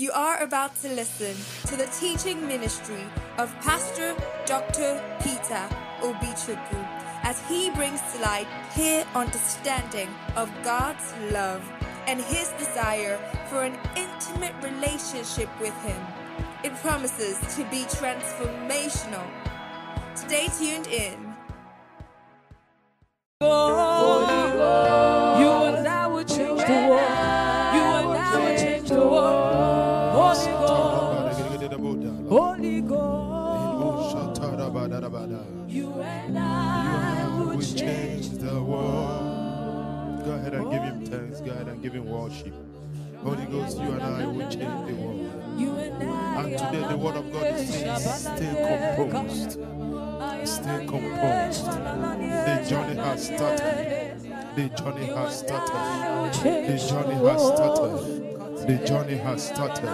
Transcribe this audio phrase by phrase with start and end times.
[0.00, 1.36] You are about to listen
[1.68, 3.04] to the teaching ministry
[3.36, 4.98] of Pastor Dr.
[5.22, 5.68] Peter
[6.00, 6.80] Obichukwu
[7.22, 11.62] as he brings to light clear understanding of God's love
[12.06, 13.18] and his desire
[13.50, 16.02] for an intimate relationship with him.
[16.64, 19.28] It promises to be transformational.
[20.14, 21.34] Stay tuned in.
[23.42, 23.48] You
[25.76, 27.19] and I will change the world.
[41.82, 42.54] Him worship.
[43.22, 45.20] Holy Ghost, you and I will change the world.
[45.58, 49.52] And And today the word of God is saying, stay composed.
[50.48, 51.66] Stay composed.
[51.66, 54.20] The journey has started.
[54.56, 56.32] The journey has started.
[56.42, 58.66] The journey has started.
[58.66, 59.84] The journey has started.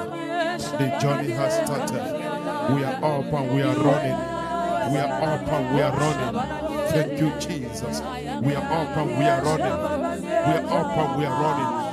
[0.79, 2.75] The journey has started.
[2.75, 4.93] We are up and we are running.
[4.93, 6.67] We are up and we are running.
[6.91, 8.01] Thank you, Jesus.
[8.41, 9.96] We are up and we are running.
[10.47, 11.87] We are up and we are running.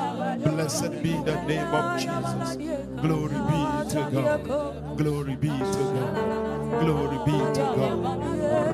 [0.43, 2.55] Blessed be the name of Jesus.
[3.01, 3.59] Glory be
[3.89, 4.97] to God.
[4.97, 6.79] Glory be to God.
[6.79, 7.97] Glory be to God.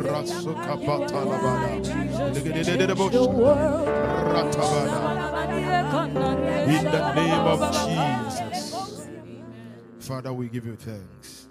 [0.01, 1.79] Rasukapatalabada.
[4.33, 4.99] Ratabada.
[6.67, 8.73] In the name of Jesus.
[9.99, 11.47] Father, we give you thanks.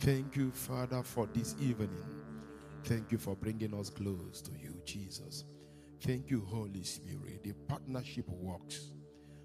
[0.00, 2.04] Thank you, Father, for this evening.
[2.84, 5.44] Thank you for bringing us close to you, Jesus.
[6.04, 7.42] Thank you, Holy Spirit.
[7.42, 8.90] The partnership works.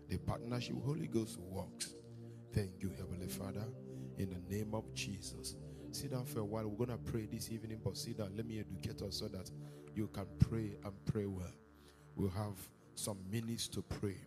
[0.09, 1.95] The partnership, Holy Ghost works.
[2.53, 3.63] Thank you, Heavenly Father,
[4.17, 5.55] in the name of Jesus.
[5.91, 6.67] Sit down for a while.
[6.67, 8.33] We're going to pray this evening, but sit down.
[8.35, 9.49] Let me educate us so that
[9.95, 11.53] you can pray and pray well.
[12.17, 12.57] We'll have
[12.95, 14.17] some minutes to pray.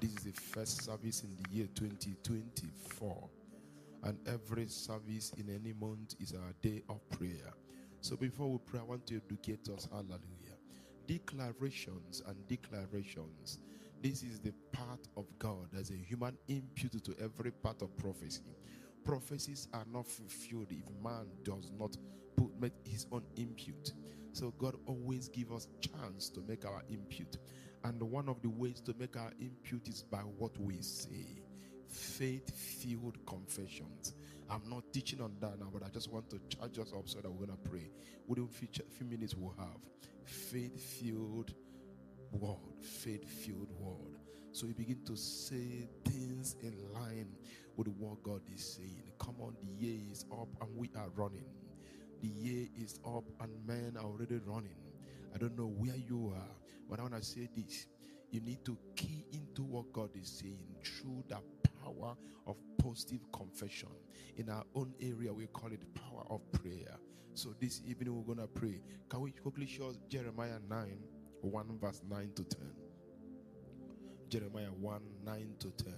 [0.00, 3.30] This is the first service in the year 2024
[4.02, 7.54] and every service in any month is our day of prayer.
[8.02, 9.88] So before we pray, I want to educate us.
[9.90, 10.33] Hallelujah.
[11.06, 13.58] Declarations and declarations.
[14.02, 18.42] This is the part of God as a human input to every part of prophecy.
[19.04, 21.96] Prophecies are not fulfilled if man does not
[22.36, 23.92] put make his own input.
[24.32, 27.36] So God always give us chance to make our input.
[27.84, 31.42] And one of the ways to make our input is by what we say
[31.88, 34.14] faith filled confessions.
[34.50, 37.20] I'm not teaching on that now, but I just want to charge us up so
[37.20, 37.90] that we're going to pray.
[38.26, 39.78] Within a few minutes, we'll have
[40.24, 41.52] faith filled
[42.32, 44.18] word, faith filled word.
[44.52, 47.28] So you begin to say things in line
[47.76, 49.12] with what God is saying.
[49.18, 51.46] Come on, the year is up and we are running.
[52.22, 54.76] The year is up and men are already running.
[55.34, 56.56] I don't know where you are,
[56.88, 57.86] but I want to say this.
[58.30, 61.38] You need to key into what God is saying through the
[61.84, 62.14] power
[62.46, 63.88] of positive confession.
[64.36, 66.96] In our own area, we call it power of prayer.
[67.34, 68.80] So this evening, we're going to pray.
[69.08, 70.98] Can we quickly show Jeremiah 9,
[71.42, 72.60] 1 verse 9 to 10?
[74.28, 75.94] Jeremiah 1, 9 to 10.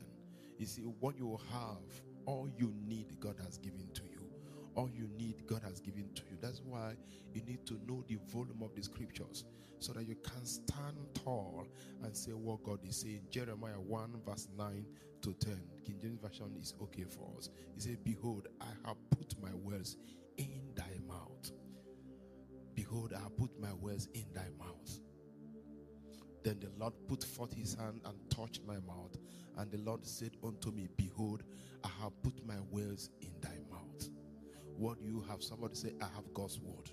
[0.58, 4.26] You see, what you have, all you need, God has given to you.
[4.74, 6.36] All you need, God has given to you.
[6.40, 6.94] That's why
[7.32, 9.44] you need to know the volume of the scriptures
[9.78, 11.66] so that you can stand tall
[12.02, 13.22] and say what God is saying.
[13.30, 14.86] Jeremiah 1, verse 9
[15.22, 15.60] to 10.
[15.84, 17.50] King James Version is okay for us.
[17.74, 19.96] He said, Behold, I have put my words
[20.38, 21.50] in thy mouth.
[22.74, 25.00] Behold, I have put my words in thy mouth.
[26.42, 29.16] Then the Lord put forth his hand and touched my mouth.
[29.58, 31.42] And the Lord said unto me, Behold,
[31.82, 34.08] I have put my words in thy mouth.
[34.76, 35.42] What you have?
[35.42, 36.90] Somebody say, I have God's word.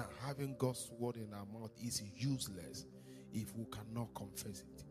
[0.00, 2.86] Now, having God's word in our mouth is useless
[3.34, 4.84] if we cannot confess it.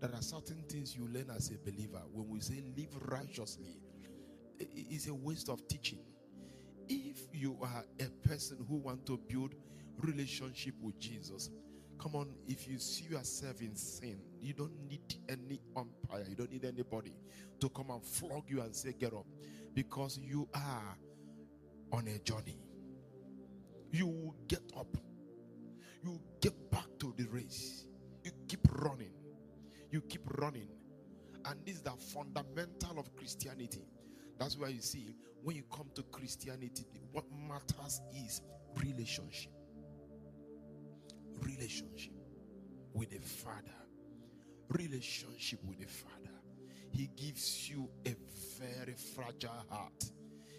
[0.00, 2.00] There are certain things you learn as a believer.
[2.10, 3.76] When we say live righteously,
[4.58, 5.98] it's a waste of teaching.
[6.88, 9.54] If you are a person who want to build
[10.00, 11.50] relationship with Jesus,
[12.00, 12.34] come on.
[12.46, 16.24] If you see yourself in sin, you don't need any umpire.
[16.26, 17.12] You don't need anybody
[17.60, 19.26] to come and flog you and say get up,
[19.74, 20.96] because you are
[21.92, 22.56] on a journey.
[23.90, 24.96] You will get up.
[26.04, 27.86] You get back to the race.
[28.24, 29.12] You keep running.
[29.90, 30.68] You keep running.
[31.44, 33.86] And this is the fundamental of Christianity.
[34.38, 38.42] That's why you see when you come to Christianity, what matters is
[38.76, 39.52] relationship.
[41.40, 42.12] Relationship
[42.92, 43.74] with the Father.
[44.70, 46.34] Relationship with the Father.
[46.90, 48.14] He gives you a
[48.58, 50.04] very fragile heart.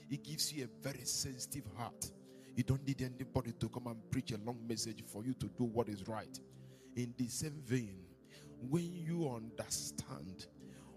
[0.09, 2.11] He gives you a very sensitive heart.
[2.55, 5.65] You don't need anybody to come and preach a long message for you to do
[5.65, 6.39] what is right.
[6.95, 7.97] In the same vein,
[8.69, 10.47] when you understand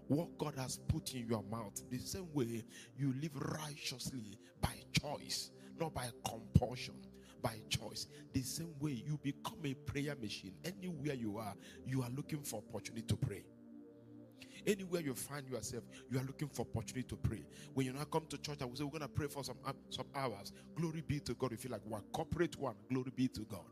[0.07, 1.81] what God has put in your mouth.
[1.89, 2.63] The same way
[2.97, 6.95] you live righteously by choice, not by compulsion,
[7.41, 8.07] by choice.
[8.33, 10.53] The same way you become a prayer machine.
[10.65, 11.55] Anywhere you are,
[11.85, 13.43] you are looking for opportunity to pray.
[14.65, 17.43] Anywhere you find yourself, you are looking for opportunity to pray.
[17.73, 19.57] When you now come to church, I will say, We're going to pray for some,
[19.65, 20.53] uh, some hours.
[20.75, 21.53] Glory be to God.
[21.53, 22.75] If You feel like one corporate one.
[22.89, 23.65] Glory be to God.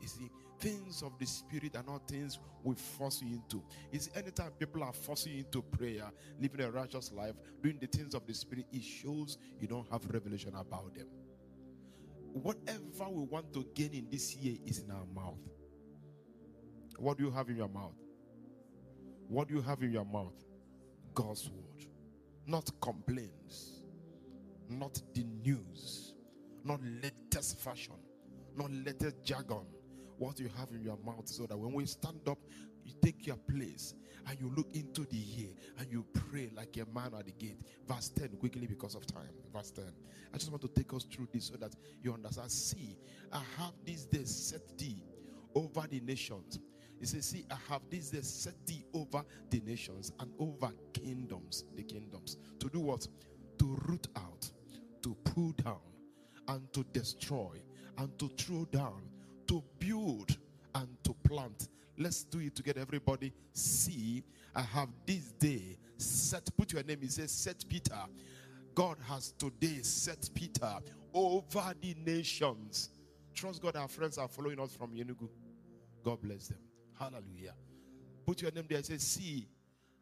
[0.00, 3.62] You see, things of the spirit are not things we force you into.
[3.92, 6.10] You see, anytime people are forcing you into prayer,
[6.40, 10.04] living a righteous life, doing the things of the spirit, it shows you don't have
[10.10, 11.06] revelation about them.
[12.32, 15.38] Whatever we want to gain in this year is in our mouth.
[16.98, 17.94] What do you have in your mouth?
[19.28, 20.34] What do you have in your mouth?
[21.14, 21.86] God's word.
[22.46, 23.82] Not complaints,
[24.68, 26.14] not the news,
[26.62, 27.94] not latest fashion,
[28.56, 29.64] not latest jargon.
[30.18, 32.38] What you have in your mouth so that when we stand up,
[32.84, 33.94] you take your place
[34.28, 37.58] and you look into the year and you pray like a man at the gate.
[37.88, 39.30] Verse 10, quickly because of time.
[39.52, 39.84] Verse 10.
[40.32, 42.50] I just want to take us through this so that you understand.
[42.50, 42.96] See,
[43.32, 45.02] I have this day set thee
[45.54, 46.60] over the nations
[47.04, 51.64] he says, See, I have this day set thee over the nations and over kingdoms,
[51.76, 52.38] the kingdoms.
[52.60, 53.06] To do what?
[53.58, 54.50] To root out,
[55.02, 55.80] to pull down,
[56.48, 57.60] and to destroy,
[57.98, 59.02] and to throw down,
[59.48, 60.34] to build,
[60.74, 61.68] and to plant.
[61.98, 63.34] Let's do it together, everybody.
[63.52, 64.24] See,
[64.56, 67.98] I have this day set, put your name, he says, set Peter.
[68.74, 70.78] God has today set Peter
[71.12, 72.88] over the nations.
[73.34, 75.28] Trust God, our friends are following us from Enugu.
[76.02, 76.63] God bless them.
[76.98, 77.54] Hallelujah.
[78.26, 79.48] Put your name there and say, See,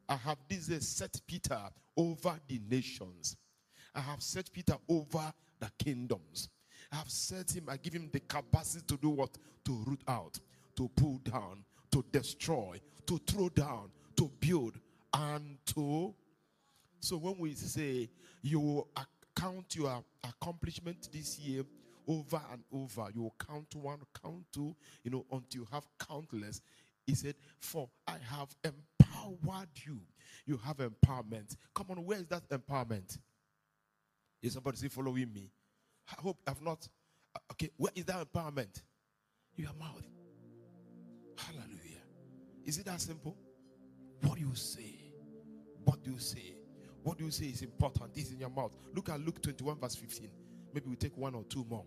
[0.09, 1.59] I have this day set Peter
[1.97, 3.37] over the nations.
[3.95, 6.49] I have set Peter over the kingdoms.
[6.91, 9.31] I have set him, I give him the capacity to do what?
[9.65, 10.39] To root out,
[10.77, 14.79] to pull down, to destroy, to throw down, to build,
[15.15, 16.15] and to.
[17.01, 18.09] So when we say
[18.43, 18.89] you will
[19.35, 21.65] count your accomplishment this year
[22.07, 24.75] over and over, you will count one, count two,
[25.05, 26.61] you know, until you have countless.
[27.07, 30.01] He said, For I have empowered you.
[30.47, 31.57] You have empowerment.
[31.75, 33.19] Come on, where is that empowerment?
[34.43, 35.51] Is somebody say following me?
[36.11, 36.89] I hope I've not.
[37.53, 38.83] Okay, where is that empowerment?
[39.57, 40.07] Your mouth.
[41.39, 42.03] Hallelujah.
[42.65, 43.37] Is it that simple?
[44.23, 44.95] What do you say?
[45.85, 46.57] What do you say?
[47.03, 48.15] What do you say is important?
[48.15, 48.77] This is in your mouth.
[48.95, 50.31] Look at Luke 21, verse 15.
[50.73, 51.85] Maybe we take one or two more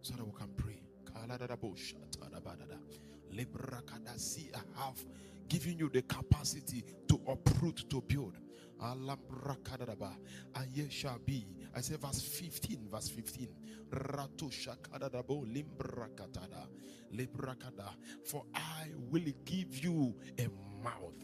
[0.00, 0.80] so that we can pray.
[4.16, 5.04] See, I have
[5.48, 8.36] given you the capacity to uproot, to build.
[8.78, 9.10] And
[10.72, 11.46] ye shall be.
[11.74, 13.48] I say verse 15, verse 15.
[18.24, 20.48] For I will give you a
[20.82, 21.14] mouth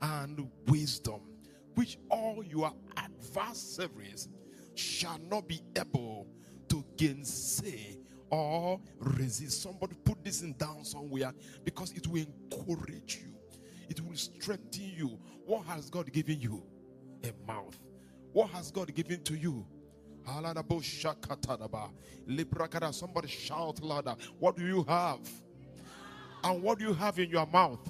[0.00, 1.20] and wisdom,
[1.74, 4.28] which all your adversaries
[4.74, 6.26] shall not be able
[6.68, 7.98] to gainsay
[8.32, 9.62] or resist.
[9.62, 11.32] Somebody put this in down somewhere
[11.64, 13.34] because it will encourage you,
[13.88, 15.18] it will strengthen you.
[15.46, 16.64] What has God given you?
[17.24, 17.78] A mouth.
[18.32, 19.64] What has God given to you?
[22.92, 24.16] Somebody shout louder.
[24.38, 25.20] What do you have?
[26.44, 27.80] And what do you have in your mouth?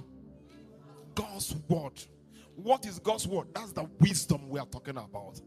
[1.15, 2.03] God's word.
[2.56, 3.49] What is God's word?
[3.55, 5.40] That's the wisdom we are talking about.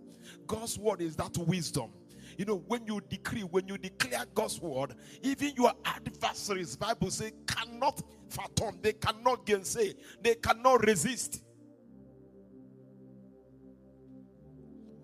[0.48, 1.92] God's word is that wisdom.
[2.38, 7.32] You know, when you decree, when you declare God's word, even your adversaries, Bible say,
[7.48, 11.44] cannot fathom, they cannot gainsay, they cannot resist.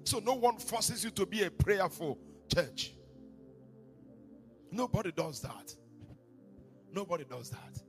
[0.03, 2.19] So no one forces you to be a prayerful
[2.53, 2.93] church.
[4.69, 5.73] Nobody does that.
[6.91, 7.81] Nobody does that.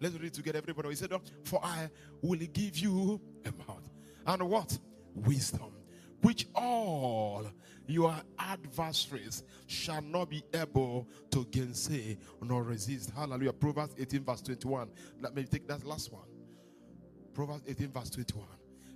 [0.00, 0.88] Let's read together, everybody.
[0.90, 1.12] He said,
[1.44, 1.90] For I
[2.22, 3.88] will give you a mouth
[4.26, 4.76] and what?
[5.14, 5.77] Wisdom
[6.22, 7.46] which all
[7.86, 13.10] your adversaries shall not be able to gainsay nor resist.
[13.10, 13.52] Hallelujah.
[13.52, 14.90] Proverbs 18, verse 21.
[15.20, 16.28] Let me take that last one.
[17.34, 18.46] Proverbs 18, verse 21.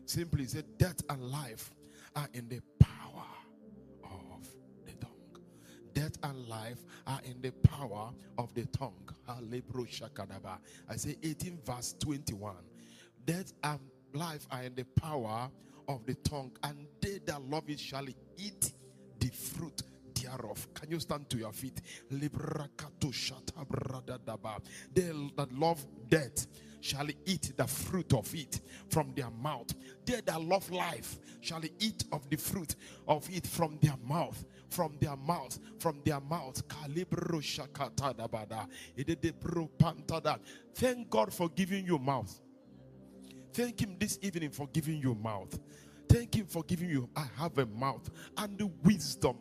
[0.05, 1.71] Simply said, Death and life
[2.17, 3.25] are in the power
[4.05, 4.49] of
[4.85, 5.41] the tongue.
[5.95, 9.09] Death and life are in the power of the tongue.
[9.29, 12.57] I say 18, verse 21.
[13.25, 13.81] Death and
[14.13, 15.49] life are in the power
[15.89, 16.87] of the tongue, and
[17.27, 18.73] that love it shall eat
[19.19, 19.83] the fruit
[20.15, 20.69] thereof.
[20.75, 21.81] Can you stand to your feet?
[22.11, 22.29] They
[25.37, 26.47] that love death
[26.81, 29.73] shall eat the fruit of it from their mouth.
[30.05, 32.77] They that love life shall eat of the fruit
[33.07, 34.45] of it from their mouth.
[34.71, 36.63] From their mouth, from their mouth.
[40.75, 42.41] Thank God for giving you mouth.
[43.53, 45.59] Thank Him this evening for giving you mouth.
[46.13, 47.09] Thank Him for giving you.
[47.17, 49.37] I have a mouth and the wisdom.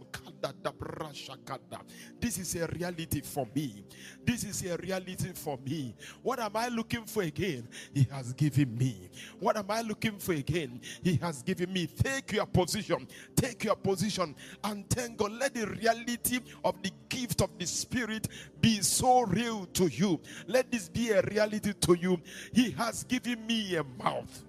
[2.22, 3.84] This is a reality for me.
[4.24, 5.94] This is a reality for me.
[6.24, 7.68] What am I looking for again?
[7.94, 9.10] He has given me.
[9.42, 10.80] What am I looking for again?
[11.04, 11.88] He has given me.
[11.88, 13.06] Take your position.
[13.36, 15.34] Take your position and thank God.
[15.34, 18.30] Let the reality of the gift of the Spirit
[18.62, 20.22] be so real to you.
[20.48, 22.22] Let this be a reality to you.
[22.54, 24.46] He has given me a mouth.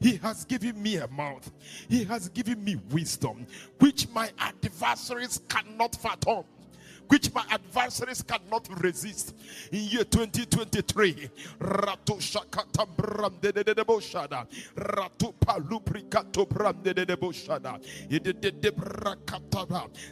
[0.00, 1.50] He has given me a mouth.
[1.88, 3.46] He has given me wisdom,
[3.78, 6.44] which my adversaries cannot fathom
[7.10, 9.34] which my adversaries cannot resist.
[9.72, 13.84] In year 2023, Ratu Shakata Bramde de de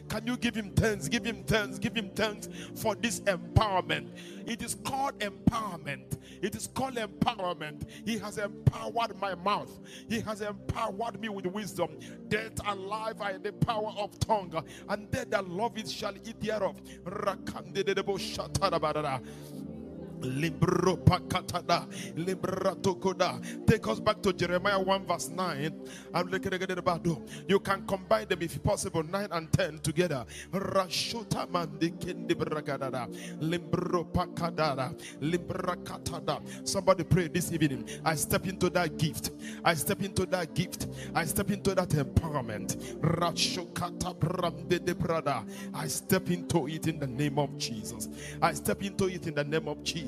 [0.09, 1.09] Can you give him thanks?
[1.09, 4.09] Give him thanks, give him thanks for this empowerment.
[4.47, 6.19] It is called empowerment.
[6.43, 7.87] It is called empowerment.
[8.05, 9.79] He has empowered my mouth.
[10.09, 11.91] He has empowered me with wisdom.
[12.29, 14.53] Death and life are in the power of tongue,
[14.89, 16.77] and they that love it shall eat thereof.
[17.05, 19.21] Rakandedebo Shatarabarara.
[20.23, 23.41] Libro pakatada, libra tokoda.
[23.67, 25.81] Take us back to Jeremiah 1 verse 9.
[26.15, 27.23] I'm looking at the.
[27.47, 30.25] You can combine them if possible, 9 and 10 together.
[30.53, 33.09] Rashota mandi kindi bragadada.
[33.41, 34.95] Libro pakadada.
[35.21, 36.41] Libra katada.
[36.67, 37.89] Somebody pray this evening.
[38.05, 39.31] I step into that gift.
[39.65, 40.89] I step into that gift.
[41.15, 42.77] I step into that empowerment.
[43.01, 44.19] Rashokata
[44.69, 45.45] de brada.
[45.75, 48.09] I step into it in the name of Jesus.
[48.41, 50.08] I step into it in the name of Jesus.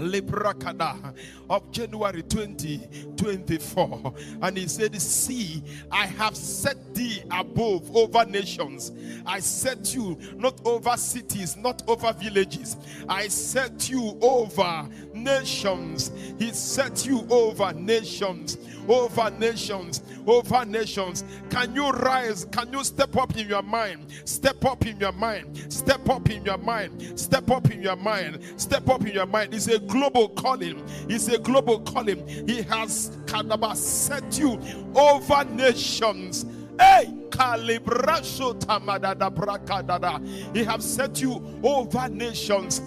[0.00, 1.14] Librakada
[1.48, 4.14] of January 2024.
[4.42, 8.92] And he said, See, I have set thee above over nations.
[9.26, 12.76] I set you not over cities, not over villages.
[13.08, 16.10] I set you over nations.
[16.38, 21.24] He set you over nations, over nations, over nations.
[21.50, 22.46] Can you rise?
[22.52, 24.06] Can you step up in your mind?
[24.24, 25.72] Step up in your mind.
[25.72, 27.18] Step up in your mind.
[27.18, 28.40] Step up in your mind.
[28.56, 29.54] Step up in your mind.
[29.54, 30.84] It's a global calling.
[31.08, 32.26] It's a global calling.
[32.46, 34.60] He has Kadaba set you
[34.94, 36.46] over nations.
[36.78, 40.54] Hey, Calibrasho Tamadada Brakadada.
[40.56, 42.80] He have set you over nations.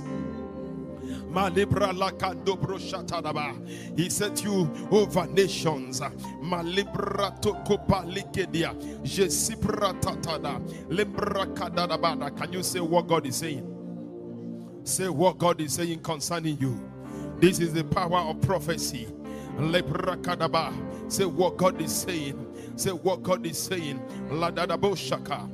[1.33, 3.97] Malibra lakando broshatadaba.
[3.97, 5.99] He set you over nations.
[5.99, 8.75] Malibra tokopa likedia.
[9.01, 10.61] Jesipra tatada.
[10.89, 12.35] Limbra kadadabada.
[12.37, 13.67] Can you say what God is saying?
[14.83, 16.79] Say what God is saying concerning you.
[17.39, 19.07] This is the power of prophecy.
[19.57, 20.71] Lebra kadaba.
[21.11, 22.45] Say what God is saying.
[22.75, 23.99] Say what God is saying.
[24.29, 25.49] Ladadabo shaka.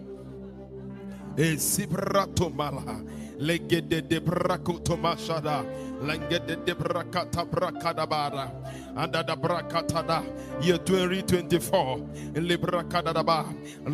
[1.37, 3.01] Esibrato mala
[3.39, 5.63] legede de brakuto mashada
[6.01, 8.51] langede de brakata brakadabara
[8.97, 10.23] anda da brakatada
[10.61, 13.45] year 2024 librakadaba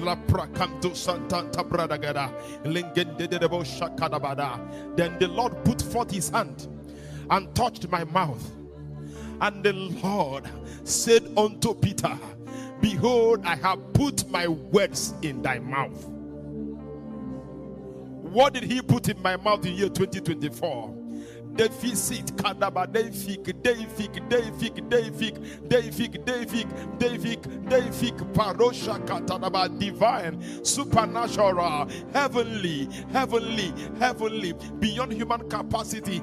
[0.03, 2.31] la prakanto santanta bradagada.
[2.63, 4.59] Lengende de boshakadabada
[4.95, 6.67] then the lord put forth his hand
[7.29, 8.51] and touched my mouth.
[9.41, 10.45] And the lord
[10.85, 12.17] said unto peter
[12.81, 16.14] behold i have put my words in thy mouth
[18.35, 20.93] what did he put in my mouth in year 2024?
[21.55, 32.89] Deficit, kadaba, deific, deific, deific, deific, deific, deific, deific, deific, parosha, katanaba, divine, supernatural, heavenly,
[33.13, 36.21] heavenly, heavenly, beyond human capacity,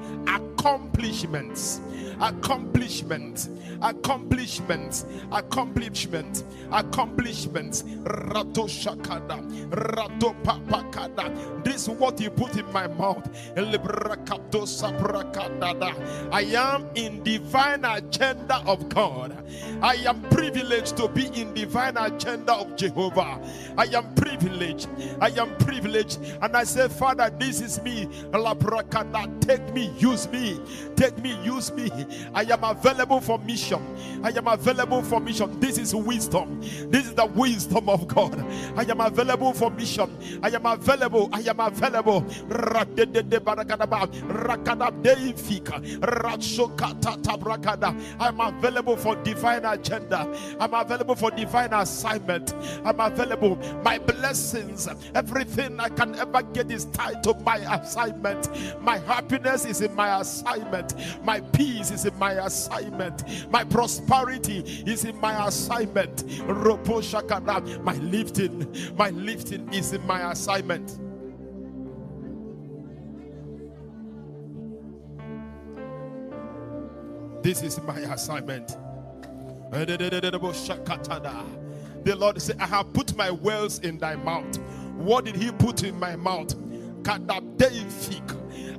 [0.63, 1.81] accomplishments
[2.21, 3.49] accomplishment,
[3.81, 7.83] accomplishment, accomplishment, accomplishment.
[8.03, 11.63] Rato shakada, rato papakada.
[11.63, 13.29] This is what you put in my mouth.
[16.31, 19.37] I am in divine agenda of God.
[19.81, 23.39] I am privileged to be in divine agenda of Jehovah.
[23.77, 24.87] I am privileged.
[25.19, 26.19] I am privileged.
[26.41, 28.07] And I say, Father, this is me.
[29.41, 30.52] Take me, use me
[30.95, 31.89] take me, use me.
[32.33, 33.81] I am available for mission.
[34.23, 35.59] I am available for mission.
[35.59, 36.61] This is wisdom.
[36.61, 38.39] This is the wisdom of God.
[38.77, 40.15] I am available for mission.
[40.41, 41.29] I am available.
[41.33, 42.25] I am available.
[48.19, 50.55] I'm available for divine agenda.
[50.59, 52.53] I'm available for divine assignment.
[52.85, 53.55] I'm available.
[53.83, 58.49] My blessings, everything I can ever get is tied to my assignment.
[58.81, 60.42] My happiness is in my assignment.
[61.23, 63.49] My peace is in my assignment.
[63.49, 66.23] My prosperity is in my assignment.
[67.83, 70.99] My lifting, my lifting is in my assignment.
[77.43, 78.77] This is my assignment.
[82.05, 84.57] The Lord said, I have put my words in thy mouth.
[84.95, 86.55] What did he put in my mouth?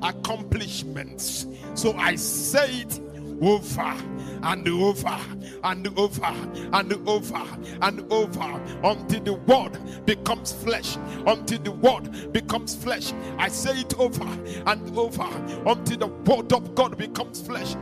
[0.04, 1.46] Accomplishments.
[1.75, 3.00] So I say it
[3.42, 3.96] over
[4.42, 5.18] and over
[5.64, 6.25] and over
[6.73, 7.46] and over
[7.82, 10.96] and over until the word becomes flesh.
[11.26, 13.12] Until the word becomes flesh.
[13.38, 14.25] I say it over
[14.66, 15.28] and over
[15.66, 17.75] until the word of God becomes flesh.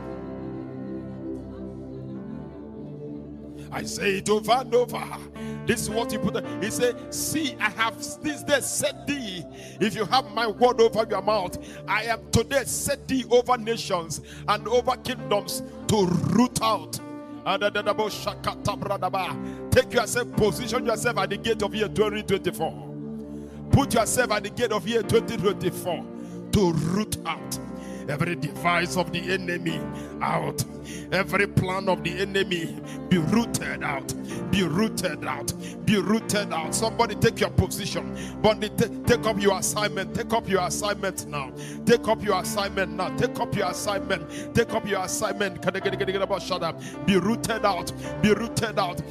[3.73, 5.03] I say it over and over.
[5.65, 6.45] This is what he put.
[6.63, 9.43] He said, See, I have this day set thee.
[9.81, 14.21] If you have my word over your mouth, I am today set thee over nations
[14.47, 16.99] and over kingdoms to root out.
[19.71, 22.89] Take yourself, position yourself at the gate of year 2024.
[23.71, 26.05] Put yourself at the gate of year 2024
[26.51, 27.59] to root out
[28.09, 29.81] every device of the enemy
[30.21, 30.63] out.
[31.11, 32.75] Every plan of the enemy
[33.09, 34.13] be rooted out.
[34.51, 35.53] Be rooted out.
[35.85, 36.73] Be rooted out.
[36.73, 38.15] Somebody take your position.
[38.41, 38.61] But
[39.07, 40.15] take up your assignment.
[40.15, 41.51] Take up your assignment now.
[41.85, 43.15] Take up your assignment now.
[43.17, 44.55] Take up your assignment.
[44.55, 45.61] Take up your assignment.
[45.61, 46.81] Can I get get about shut up?
[47.05, 47.93] Be rooted out.
[48.21, 49.01] Be rooted out.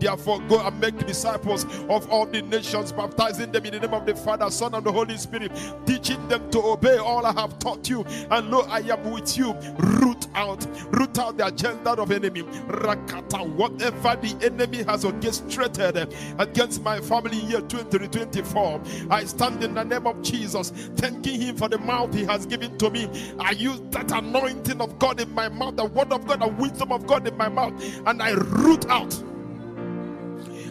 [0.00, 4.06] Therefore, go and make disciples of all the nations, baptizing them in the name of
[4.06, 5.52] the Father, Son, and the Holy Spirit,
[5.86, 8.04] teaching them to obey all I have taught you.
[8.30, 9.54] And lo, I am with you.
[9.78, 12.42] Root out, root out the agenda of enemy.
[12.42, 19.84] Rakata, whatever the enemy has orchestrated against my family year 2024, I stand in the
[19.84, 23.08] name of Jesus, thanking Him for the mouth He has given to me.
[23.38, 26.92] I use that anointing of God in my mouth, the word of God, the wisdom
[26.92, 27.72] of God in my mouth,
[28.06, 29.22] and I root out.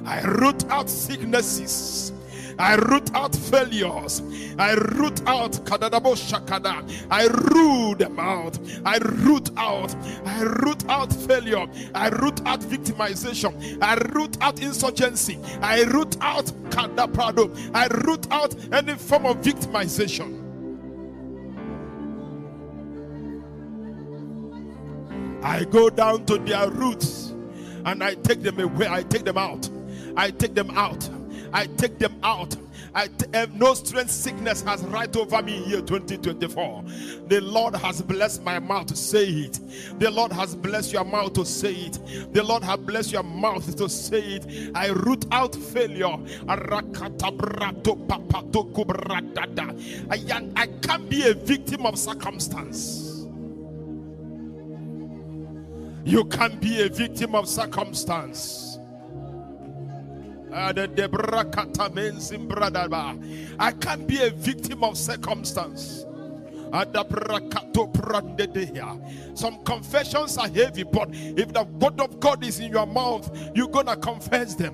[0.06, 2.14] I root out sicknesses.
[2.60, 4.22] I root out failures.
[4.58, 6.84] I root out kadadabo shakada.
[7.10, 8.58] I root them out.
[8.86, 9.96] I root out.
[10.26, 11.68] I root out failure.
[11.94, 13.82] I root out victimization.
[13.82, 15.40] I root out insurgency.
[15.62, 17.56] I root out kadaprado.
[17.74, 20.40] I root out any form of victimization.
[25.44, 27.34] I go down to their roots
[27.86, 28.88] and I take them away.
[28.88, 29.70] I take them out.
[30.16, 31.10] I take them out.
[31.54, 32.56] I take them out.
[32.94, 36.84] I t- eh, no strength sickness has right over me year 2024.
[37.28, 39.60] The Lord has blessed my mouth to say it.
[40.00, 42.34] The Lord has blessed your mouth to say it.
[42.34, 44.72] The Lord has blessed your mouth to say it.
[44.76, 46.18] I root out failure.
[46.50, 46.56] I
[50.82, 53.26] can't be a victim of circumstance.
[56.06, 58.71] You can't be a victim of circumstance.
[63.60, 66.06] I can't be a victim of circumstance.
[69.34, 73.68] Some confessions are heavy, but if the word of God is in your mouth, you're
[73.68, 74.74] gonna confess them.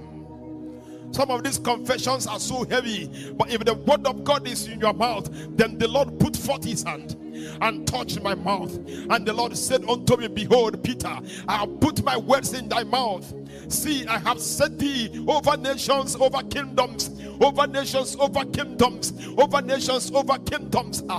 [1.12, 4.80] Some of these confessions are so heavy, but if the word of God is in
[4.80, 7.16] your mouth, then the Lord put forth his hand
[7.62, 8.76] and touched my mouth.
[9.10, 12.84] And the Lord said unto me, Behold, Peter, I have put my words in thy
[12.84, 13.34] mouth.
[13.70, 17.10] See, I have set thee over nations, over kingdoms,
[17.42, 21.04] over nations, over kingdoms, over nations, over kingdoms.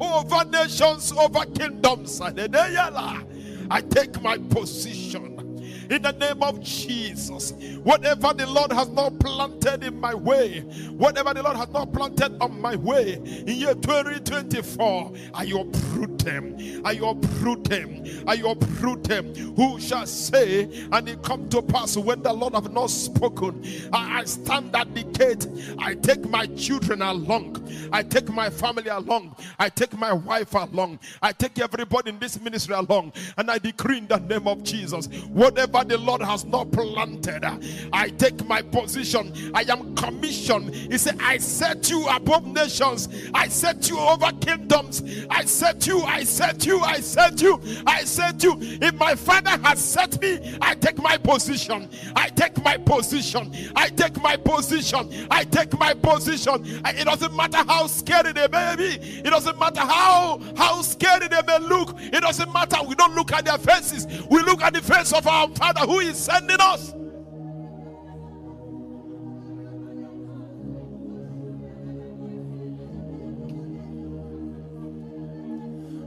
[0.00, 2.20] over nations, over kingdoms.
[3.70, 5.37] I take my position
[5.90, 7.52] in the name of Jesus.
[7.82, 12.40] Whatever the Lord has not planted in my way, whatever the Lord has not planted
[12.40, 16.56] on my way in year 2024, I uproot them.
[16.84, 18.04] I uproot them.
[18.26, 19.34] I uproot them.
[19.56, 23.64] Who shall say, and it come to pass when the Lord have not spoken?
[23.92, 25.46] I, I stand at the gate.
[25.78, 27.66] I take my children along.
[27.92, 29.36] I take my family along.
[29.58, 30.98] I take my wife along.
[31.22, 33.12] I take everybody in this ministry along.
[33.36, 37.44] And I decree in the name of Jesus, whatever the Lord has not planted,
[37.92, 39.32] I take my position.
[39.54, 40.74] I am commissioned.
[40.74, 45.02] He said, I set you above nations, I set you over kingdoms.
[45.30, 48.56] I set you, I set you, I set you, I set you.
[48.60, 51.88] If my father has set me, I take my position.
[52.16, 53.52] I take my position.
[53.76, 55.26] I take my position.
[55.30, 56.64] I take my position.
[56.86, 58.96] It doesn't matter how scary they may be.
[59.20, 61.96] It doesn't matter how how scary they may look.
[62.00, 62.78] It doesn't matter.
[62.86, 64.06] We don't look at their faces.
[64.30, 66.92] We look at the face of our Father who is sending us.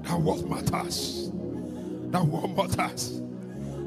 [0.03, 1.29] That what matters.
[2.11, 3.21] That what matters.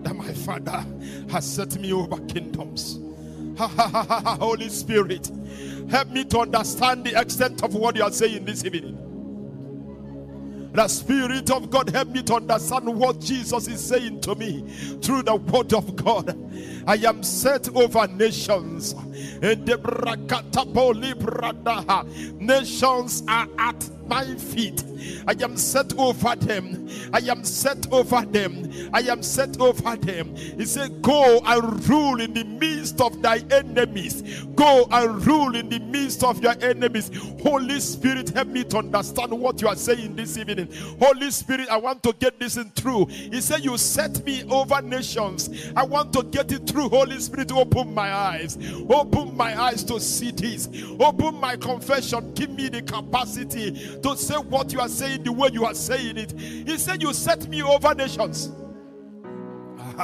[0.03, 0.85] That my Father
[1.31, 3.01] has set me over kingdoms.
[3.59, 5.31] Holy Spirit,
[5.91, 9.04] help me to understand the extent of what you are saying this evening.
[10.75, 14.69] The Spirit of God help me to understand what Jesus is saying to me
[15.01, 16.37] through the Word of God.
[16.85, 18.93] I am set over nations.
[22.41, 24.85] Nations are at my feet.
[25.27, 26.89] I am set over them.
[27.13, 28.71] I am set over them.
[28.93, 30.35] I am set over them.
[30.37, 34.45] He said, Go and rule in the midst of thy enemies.
[34.55, 37.11] Go and rule in the midst of your enemies.
[37.43, 40.69] Holy Spirit, help me to understand what you are saying this evening.
[41.01, 43.07] Holy Spirit, I want to get this in through.
[43.07, 45.51] He said, You set me over nations.
[45.77, 46.89] I want to get it through.
[46.89, 48.59] Holy Spirit, open my eyes.
[48.89, 50.69] Open my eyes to see this.
[51.01, 52.33] Open my confession.
[52.35, 56.17] Give me the capacity to say what you are saying the way you are saying
[56.19, 56.33] it.
[56.39, 58.51] He said, You set me over nations.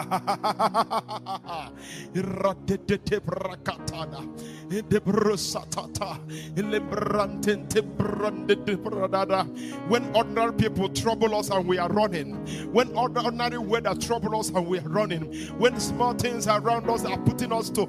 [9.88, 12.36] when ordinary people trouble us and we are running,
[12.72, 17.18] when ordinary weather trouble us and we are running, when small things around us are
[17.18, 17.86] putting us to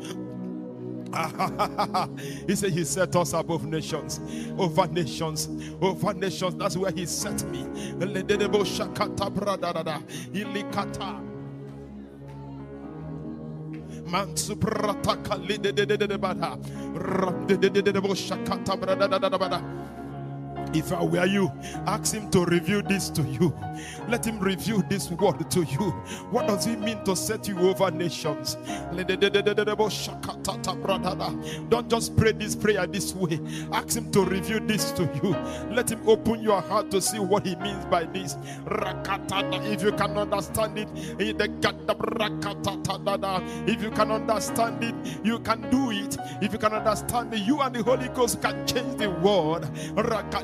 [2.48, 4.20] he said he set us above nations,
[4.58, 5.50] over nations,
[5.82, 6.56] over nations.
[6.56, 7.66] That's where he set me.
[20.74, 21.52] If I were you,
[21.86, 23.54] ask him to reveal this to you.
[24.08, 25.92] Let him reveal this word to you.
[26.32, 28.58] What does it mean to set you over nations?
[31.70, 33.40] Don't just pray this prayer this way.
[33.72, 35.36] Ask him to reveal this to you.
[35.74, 38.38] Let him open your heart to see what he means by this.
[38.68, 40.90] If you can understand it,
[43.68, 44.96] if you can understand it,
[45.26, 46.18] you can do it.
[46.42, 49.70] If you can understand it, you and the Holy Ghost can change the world.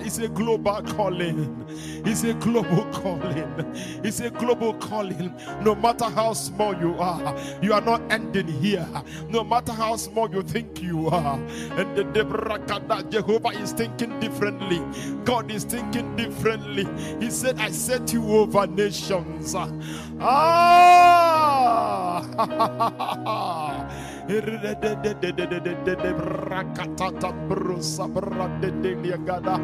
[0.08, 1.66] It's a global calling.
[2.06, 3.74] It's a global calling.
[4.06, 5.34] It's a global calling.
[5.62, 8.88] No matter how small you are, you are not ending here.
[9.28, 11.38] No matter how small you think you are.
[11.76, 12.58] And the Deborah
[13.10, 14.82] Jehovah is thinking differently.
[15.26, 16.88] God is thinking differently.
[17.20, 19.54] He said, I set you over nations.
[20.22, 20.64] Ah!
[26.50, 29.58] rakatata brusa brade de liagada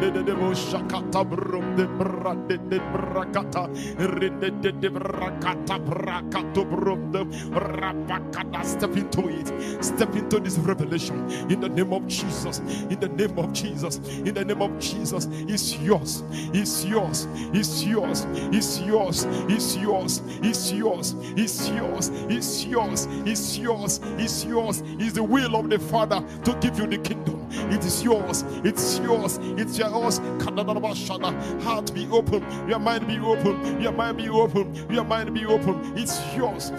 [0.00, 7.24] de de shakata brum de brade de brakata rinde de de brakata brakato brum de
[7.52, 9.52] rapakata step into it.
[9.84, 11.30] Step into this revelation.
[11.50, 12.58] In the name of Jesus.
[12.90, 13.98] In the name of Jesus.
[14.26, 15.28] In the name of Jesus.
[15.48, 16.22] It's yours.
[16.52, 17.28] It's yours.
[17.52, 18.26] It's yours.
[18.52, 19.26] It's yours.
[19.48, 20.22] It's yours.
[20.42, 21.14] It's yours.
[21.36, 22.10] It's yours.
[22.28, 23.06] It's yours.
[23.26, 24.82] It's yours is yours.
[24.98, 27.46] It's the will of the Father to give you the kingdom.
[27.70, 28.44] It is yours.
[28.64, 29.38] It's yours.
[29.58, 30.18] It's yours.
[31.64, 32.68] Heart be open.
[32.68, 33.80] Your mind be open.
[33.80, 34.74] Your mind be open.
[34.90, 35.92] Your mind be open.
[35.96, 36.72] It's yours.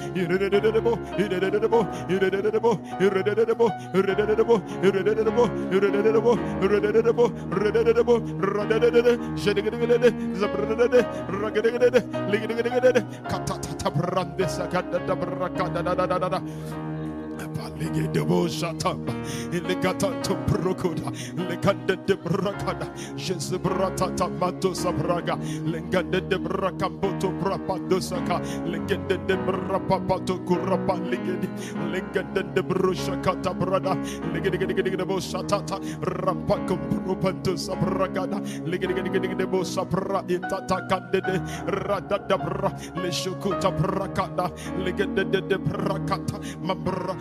[17.48, 19.14] Legedebo Shatamba,
[19.54, 21.12] Elegata to Brokoda,
[21.48, 31.48] Leganda de Brakada, Jesubrata Tamato Sabraga, Leganda de Brakamboto Brapandosaka, Legenda de Brapapato Kurapa Legedi,
[31.92, 33.96] Leganda de Brushakata Brada,
[34.34, 44.52] Legedebo Shatata, Rampakum Propanto Sabragada, Legedebo Sapra Itata Candede, Radadabra, Leshukuta Brakada,
[44.84, 47.16] Legenda de Brakata, Mambra,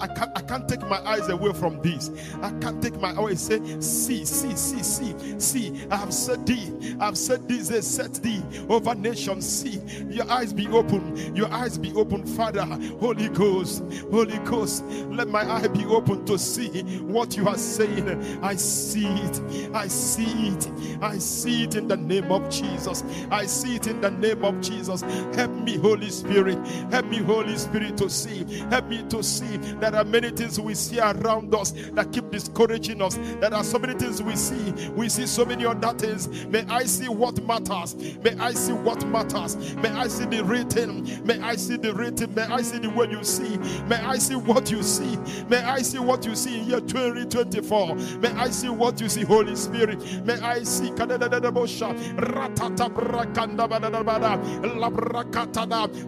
[0.00, 2.10] I can't, I can't take my eyes away from this.
[2.42, 3.40] I can't take my eyes.
[3.46, 5.86] Say, see, see, see, see, see.
[5.90, 6.96] I have said thee.
[7.00, 7.58] I have said thee.
[7.62, 9.46] They set thee over nations.
[9.48, 11.34] See, your eyes be open.
[11.34, 12.64] Your eyes be open, Father.
[13.00, 14.84] Holy Ghost, Holy Ghost.
[15.10, 18.38] Let my eye be open to see what you are saying.
[18.42, 19.74] I see it.
[19.74, 20.68] I see it.
[21.02, 23.04] I see it in the name of Jesus.
[23.30, 25.02] I see it in the name of Jesus.
[25.34, 26.58] Help me, Holy Spirit.
[26.90, 28.44] Help me, Holy Spirit, to see.
[28.70, 29.56] Help me to see.
[29.56, 33.16] There are many things we see around us that keep discouraging us.
[33.40, 34.72] There are so many things we see.
[34.96, 36.28] We see so many other things.
[36.46, 37.94] May I see what matters.
[38.22, 39.56] May I see what matters.
[39.76, 41.04] May I see the written.
[41.24, 42.34] May I see the written.
[42.34, 43.56] May I see the way you see.
[43.88, 45.16] May I see what you see.
[45.48, 47.94] May I see what you see in year 2024.
[48.20, 50.24] May I see what you see, Holy Spirit.
[50.24, 50.90] May I see.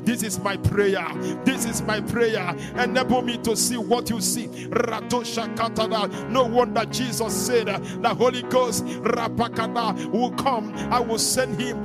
[0.05, 1.07] This is my prayer.
[1.44, 2.55] This is my prayer.
[2.78, 4.48] Enable me to see what you see.
[6.28, 10.72] No wonder Jesus said the Holy Ghost will come.
[10.92, 11.85] I will send him.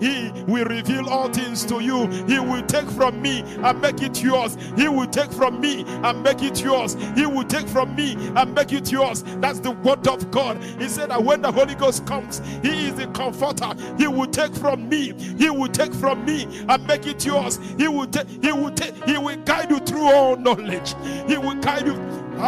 [0.00, 2.06] He will reveal all things to you.
[2.26, 4.56] He will take from me and make it yours.
[4.76, 6.96] He will take from me and make it yours.
[7.14, 9.22] He will take from me and make it yours.
[9.40, 10.62] That's the word of God.
[10.78, 13.72] He said that when the Holy Ghost comes, He is the comforter.
[13.98, 15.12] He will take from me.
[15.38, 17.58] He will take from me and make it yours.
[17.78, 18.28] He will take.
[18.42, 18.94] He will take.
[19.04, 20.94] He will guide you through all knowledge.
[21.26, 21.96] He will guide you.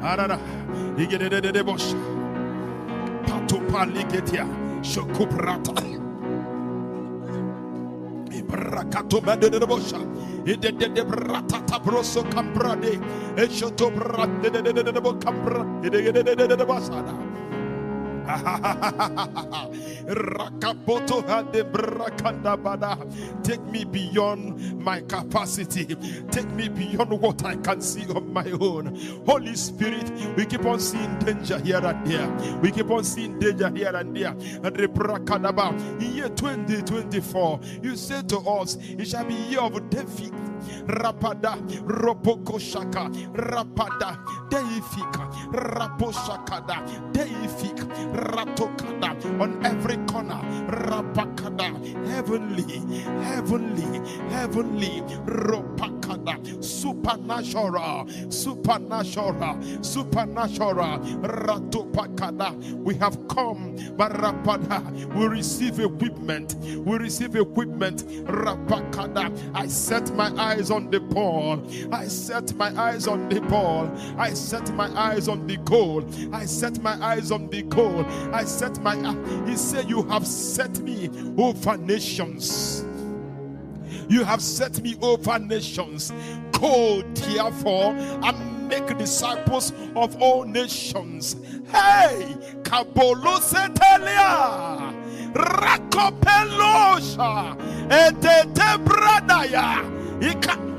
[0.02, 0.38] Arara,
[0.96, 1.94] igedede bosh,
[3.26, 4.46] patupa ligetia,
[4.82, 5.72] shokuprata,
[8.32, 9.20] ibrakato
[10.46, 11.04] ide de de de
[16.22, 17.29] de de de
[23.42, 25.96] Take me beyond my capacity.
[26.30, 28.96] Take me beyond what I can see on my own.
[29.26, 32.28] Holy Spirit, we keep on seeing danger here and there.
[32.60, 34.30] We keep on seeing danger here and there.
[34.62, 34.90] And the.
[36.00, 40.32] In year 2024, you said to us, it shall be year of defeat.
[40.86, 44.18] Rapada, ropokoshaka Rapada,
[44.50, 47.78] Deifika, Raposhakada, Deific,
[48.12, 51.70] Ratokada, on every corner, Rapakada,
[52.08, 52.78] heavenly,
[53.22, 62.54] heavenly, heavenly, Ropakada, supernatural, supernatural, supernatural, Ratopakada.
[62.82, 69.30] We have come, Rapada, we receive equipment, we receive equipment, Rapakada.
[69.54, 71.62] I set my eyes on the ball.
[71.92, 73.88] I set my eyes on the ball.
[74.18, 76.04] I set my eyes on the goal.
[76.32, 78.04] I set my eyes on the goal.
[78.32, 78.96] I set my
[79.46, 81.08] he said, You have set me
[81.38, 82.84] over nations.
[84.08, 86.12] You have set me over nations.
[86.50, 91.36] Go therefore and make disciples of all nations.
[91.68, 94.92] Hey, Kabolosetelia,
[95.32, 97.56] Rakopelosha,
[97.88, 99.99] Etete Bradaya.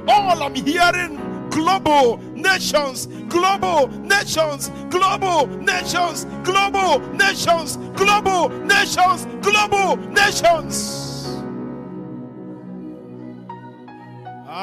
[0.08, 1.18] All I'm hearing
[1.50, 11.11] global nations, global nations, global nations, global nations, global nations, global nations.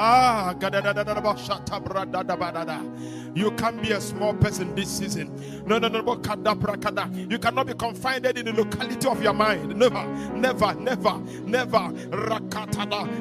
[0.01, 0.55] Ah,
[3.35, 5.29] you can't be a small person this season.
[5.67, 9.75] No, no, no, you cannot be confined in the locality of your mind.
[9.75, 10.07] Never,
[10.37, 11.93] never, never, never.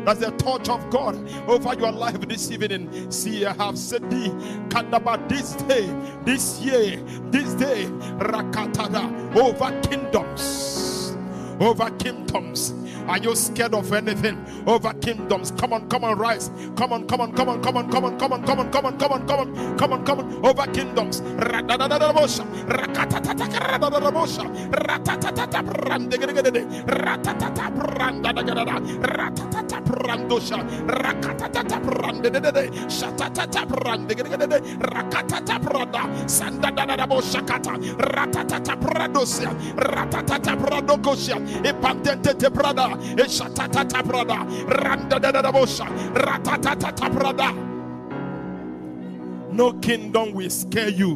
[0.05, 1.15] That's the touch of God
[1.49, 3.09] over your life this evening.
[3.09, 4.29] See, I have said thee,
[4.69, 5.87] Kadaba, this day,
[6.25, 6.97] this year,
[7.31, 7.85] this day,
[8.19, 11.17] Rakatada, over kingdoms,
[11.59, 12.75] over kingdoms
[13.07, 14.43] are you scared of anything?
[14.65, 15.51] Over kingdoms.
[15.51, 16.49] Come on, come on, rise.
[16.75, 18.85] Come on, come on, come on, come on, come on, come on, come on, come
[18.85, 20.45] on, come on, come on, come on, come on.
[20.45, 21.21] Over kingdoms.
[31.87, 34.17] Brandede shatatata brandede
[42.95, 44.03] ratatata
[47.09, 47.77] brada
[49.57, 51.15] no kingdom will scare you.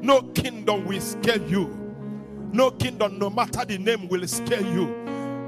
[0.00, 1.66] No kingdom will scare you.
[2.52, 4.86] No kingdom no matter the name will scare you.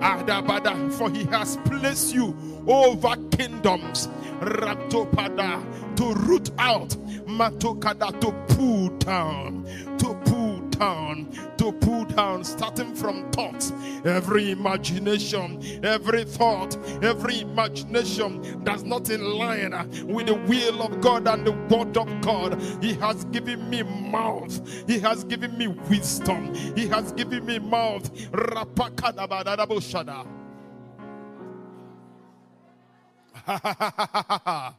[0.00, 2.34] Adabada, for he has placed you
[2.66, 4.08] over kingdoms,
[4.40, 5.62] Ratopada,
[5.94, 6.88] to root out,
[7.26, 9.64] Matokada, to pull down,
[9.98, 10.14] to
[10.80, 13.72] down, to pull down, starting from thoughts,
[14.04, 19.72] every imagination, every thought, every imagination that's not in line
[20.06, 22.60] with the will of God and the word of God.
[22.82, 28.10] He has given me mouth, He has given me wisdom, He has given me mouth.
[28.32, 30.26] Rapakadabadadaboshada.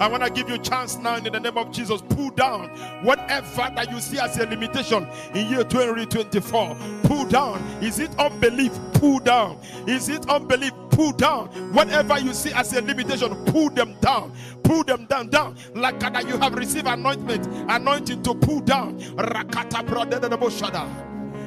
[0.00, 2.02] I want to give you a chance now in the name of Jesus.
[2.02, 2.68] Pull down
[3.02, 6.76] whatever that you see as a limitation in year 2024.
[7.04, 7.62] Pull down.
[7.82, 8.72] Is it unbelief?
[8.94, 9.58] Pull down.
[9.86, 10.72] Is it unbelief?
[10.90, 11.48] Pull down.
[11.72, 14.32] Whatever you see as a limitation, pull them down.
[14.62, 15.56] Pull them down, down.
[15.74, 18.98] Like that you have received anointment, anointing to pull down.
[19.00, 19.82] Rakata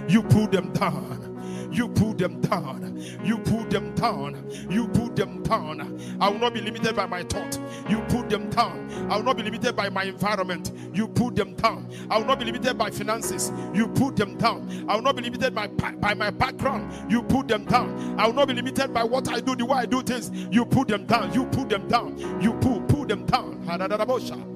[0.10, 1.24] You pull them down.
[1.71, 3.01] You pull them down.
[3.23, 4.49] You pull them down.
[4.69, 5.99] You pull them down.
[6.19, 7.60] I will not be limited by my thought.
[7.89, 8.89] You pull them down.
[9.10, 10.71] I will not be limited by my environment.
[10.93, 11.89] You pull them down.
[12.10, 13.51] I will not be limited by finances.
[13.73, 14.86] You pull them down.
[14.88, 17.12] I will not be limited by, by my background.
[17.12, 18.19] You pull them down.
[18.19, 20.32] I will not be limited by what I do, the way I do things.
[20.51, 21.34] You pull them down.
[21.34, 22.17] You pull them down.
[22.41, 24.55] You pull, pull them down.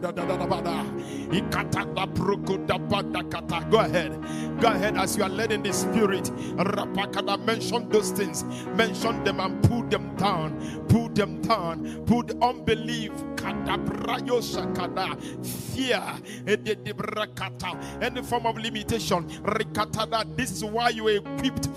[0.00, 0.08] Go
[3.78, 4.12] ahead.
[4.60, 6.30] Go ahead as you are led in the spirit.
[7.46, 8.44] Mention those things.
[8.74, 10.58] Mention them and pull them down.
[10.88, 12.04] Pull them down.
[12.06, 13.12] Put unbelief.
[15.42, 16.02] Fear.
[18.00, 19.26] Any form of limitation.
[20.36, 21.68] This is why you are equipped.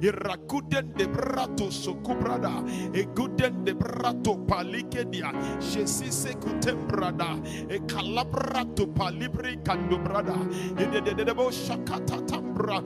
[0.00, 1.06] Irakuden de
[1.70, 2.62] sokubrada.
[2.92, 5.32] Eguden de brato palikedia.
[5.60, 7.38] Jesise kutembrada.
[7.70, 7.78] E
[8.28, 10.34] calabrato palibri candobrada.
[10.76, 12.82] Edededebo shakata tambra.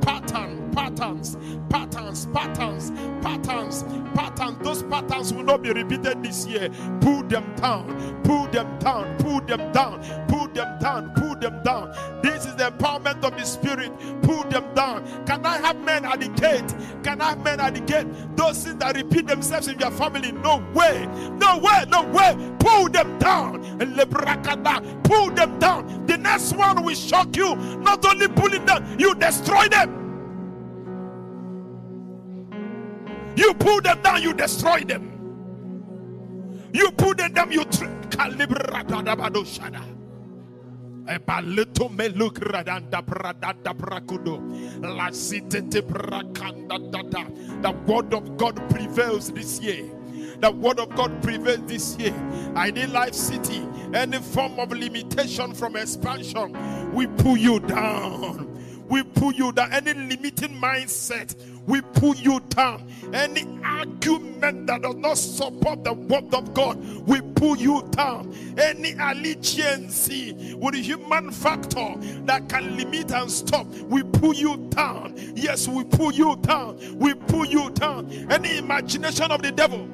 [0.00, 1.36] Pattern, patterns,
[1.68, 4.58] patterns, patterns, patterns, patterns.
[4.62, 6.68] Those patterns will not be repeated this year.
[7.00, 11.94] Pull them down, pull them down, pull them down, pull them down, pull them down.
[12.22, 13.92] This is the empowerment of the Spirit.
[14.22, 15.04] Pull them down.
[15.26, 16.74] Can I have men at the gate?
[17.02, 18.06] Can I have men at the gate?
[18.36, 20.32] Those things that repeat themselves in your family.
[20.32, 21.06] No way,
[21.38, 22.36] no way, no way.
[22.58, 23.60] Pull them down.
[25.04, 26.06] Pull them down.
[26.06, 27.56] The next one will shock you.
[27.56, 29.96] Not only pulling them, you destroy them.
[33.36, 35.06] You pull them down, you destroy them.
[36.72, 39.99] You pull them down, you shada.
[41.10, 44.38] Ebalito meluk radanda bradanda brakudo.
[44.80, 47.26] La sitete brakanda dada.
[47.62, 49.90] The word of God prevails this year.
[50.40, 52.14] The word of God prevails this year.
[52.54, 53.66] I need Life City.
[53.92, 58.46] Any form of limitation from expansion, we pull you down.
[58.88, 59.72] We pull you down.
[59.72, 61.34] Any limiting mindset,
[61.66, 62.86] we pull you down.
[63.12, 68.34] Any argument that does not support the word of God, we pull you down.
[68.58, 71.94] Any allegiance with the human factor
[72.24, 75.14] that can limit and stop, we pull you down.
[75.34, 76.78] Yes, we pull you down.
[76.98, 78.10] We pull you down.
[78.30, 79.88] Any imagination of the devil,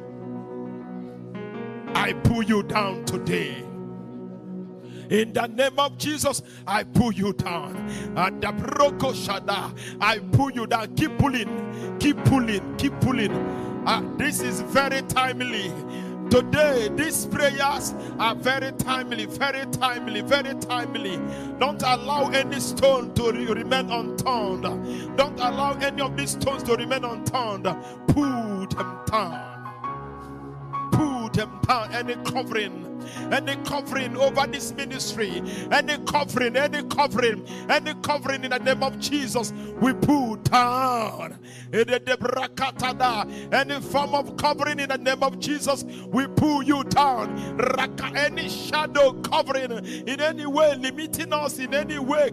[1.95, 3.63] I pull you down today.
[5.11, 7.77] In the name of Jesus, I pull you down.
[8.17, 10.95] And the broko shada, I pull you down.
[10.95, 13.33] Keep pulling, keep pulling, keep pulling.
[13.87, 15.73] Uh, this is very timely.
[16.31, 21.21] Today, these prayers are very timely, very timely, very timely.
[21.61, 24.63] Don't allow any stone to re- remain unturned.
[25.17, 27.65] Don't allow any of these stones to remain unturned.
[28.09, 30.91] Pull them down.
[30.91, 31.93] Pull them down.
[31.93, 32.96] Any covering
[33.33, 38.99] any covering over this ministry, any covering, any covering, any covering in the name of
[38.99, 41.39] Jesus, we put down.
[41.73, 41.99] Any
[43.81, 47.37] form of covering in the name of Jesus, we pull you down.
[48.17, 49.73] Any shadow covering
[50.07, 52.31] in any way, limiting us in any way.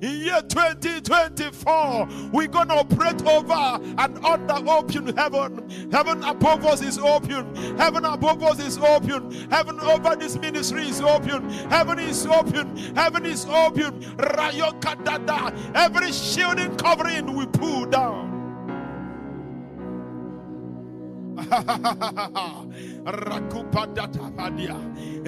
[0.00, 5.90] In year 2024, we're gonna operate over and under open heaven.
[5.92, 7.54] Heaven above us is open.
[7.76, 9.30] Heaven above us is open.
[9.50, 11.48] Heaven over this ministry is open.
[11.70, 12.76] Heaven is open.
[12.94, 14.04] Heaven is open.
[15.74, 18.26] Every shielding covering we pull down.
[23.06, 24.34] Rakupadata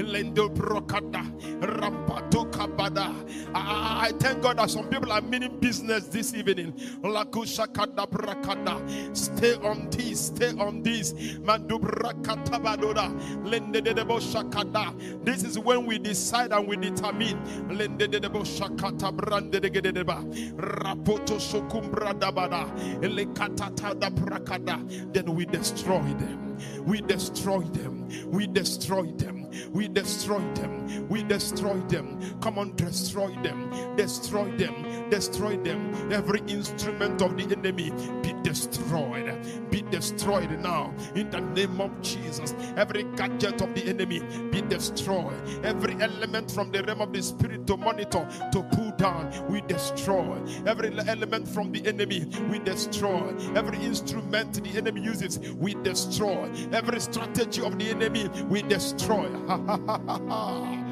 [0.02, 1.24] Lendo Brokada,
[1.60, 3.12] Rampato Kabada.
[3.54, 6.72] I thank God that some people are meaning business this evening.
[7.02, 9.16] Lakushakada Brakada.
[9.16, 11.12] Stay on this, stay on this.
[11.12, 13.12] Mandubrakata Badoda,
[13.44, 15.24] Lende de Shakada.
[15.24, 17.38] This is when we decide and we determine.
[17.68, 20.22] Lende de Shakata Brande de Gedeba,
[20.56, 22.66] Rapoto Sokumbra Dabada,
[23.00, 25.12] Elekatata da Brakada.
[25.12, 26.58] Then we destroy them.
[26.86, 28.08] We destroy them.
[28.30, 29.37] We destroy them.
[29.72, 31.08] We destroy them.
[31.08, 32.20] We destroy them.
[32.40, 33.70] Come on, destroy them.
[33.96, 35.10] Destroy them.
[35.10, 36.12] Destroy them.
[36.12, 37.90] Every instrument of the enemy
[38.22, 39.70] be destroyed.
[39.70, 42.54] Be destroyed now in the name of Jesus.
[42.76, 45.34] Every gadget of the enemy be destroyed.
[45.64, 50.38] Every element from the realm of the spirit to monitor, to pull down, we destroy.
[50.66, 53.34] Every element from the enemy, we destroy.
[53.54, 56.50] Every instrument the enemy uses, we destroy.
[56.72, 59.78] Every strategy of the enemy, we destroy ha ha
[60.08, 60.87] ha ha.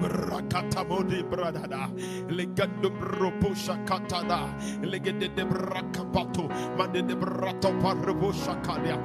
[0.00, 1.88] Rakatamodi bradada,
[2.90, 6.48] broposha katada, de de brato
[8.62, 8.96] kadia,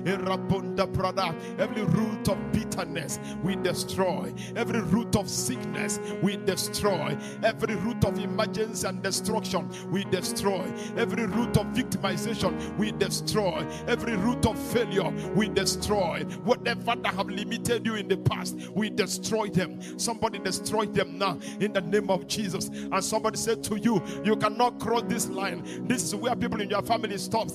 [0.04, 7.74] erabunda brada, every root of bitterness we destroy, every root of sickness we destroy, every
[7.76, 10.64] root of emergency and destruction we destroy,
[10.96, 16.24] every root of victimization we destroy, every root of failure, we destroy.
[16.44, 19.80] Whatever that have limited you in the past, we destroy them.
[19.98, 22.68] Somebody destroy them now in the name of Jesus.
[22.68, 25.86] And somebody said to you, You cannot cross this line.
[25.86, 27.54] This is where people in your family stops.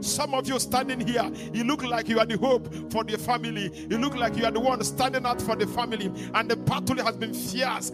[0.00, 3.86] Some of you standing here, you look like you are the hope for the family.
[3.90, 6.96] You look like you are the one standing out for the family, and the battle
[7.04, 7.90] has been fierce.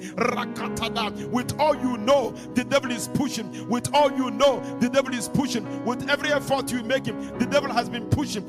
[1.31, 3.69] With all you know, the devil is pushing.
[3.69, 5.85] With all you know, the devil is pushing.
[5.85, 8.49] With every effort you make him, the devil has been pushing.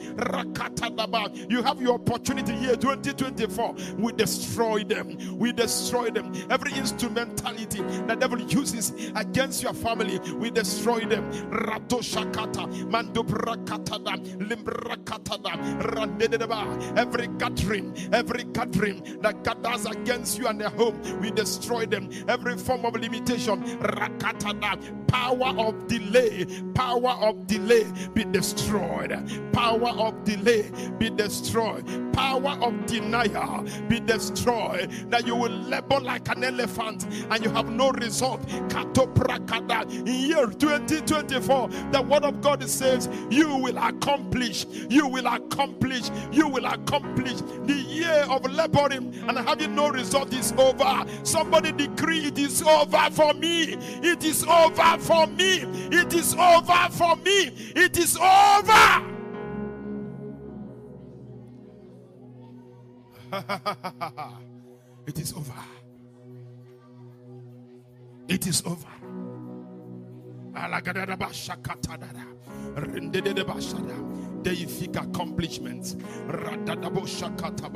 [1.50, 3.76] You have your opportunity here, 2024.
[3.98, 5.18] We destroy them.
[5.38, 6.34] We destroy them.
[6.50, 11.32] Every instrumentality the devil uses against your family, we destroy them.
[11.52, 15.50] Rato shakata, mando brakatada, limbrakatada,
[16.98, 22.10] Every gathering, every gathering that gathers against you and their home, we destroy them.
[22.28, 28.39] Every form of limitation, rakatada, power of delay, power of delay, be destroyed.
[28.40, 31.86] Power of delay be destroyed.
[32.14, 34.90] Power of denial be destroyed.
[35.10, 38.42] That you will labor like an elephant and you have no result.
[38.50, 46.48] In year 2024, the word of God says, You will accomplish, you will accomplish, you
[46.48, 47.42] will accomplish.
[47.66, 51.04] The year of laboring and having no result is over.
[51.24, 53.76] Somebody decree it is over for me.
[54.02, 55.66] It is over for me.
[55.92, 57.52] It is over for me.
[57.76, 58.29] It is over.
[65.08, 65.54] it is over.
[68.28, 68.88] It is over.
[74.44, 75.96] Deific accomplishments.
[76.28, 77.70] Radadabo shakata.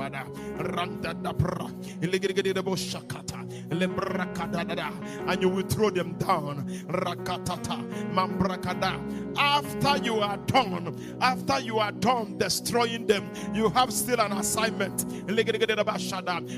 [3.69, 4.91] Lembrakadada.
[5.27, 6.65] And you will throw them down.
[6.87, 7.83] Rakatata.
[8.13, 8.99] Mambrakada.
[9.37, 15.05] After you are done, after you are done destroying them, you have still an assignment.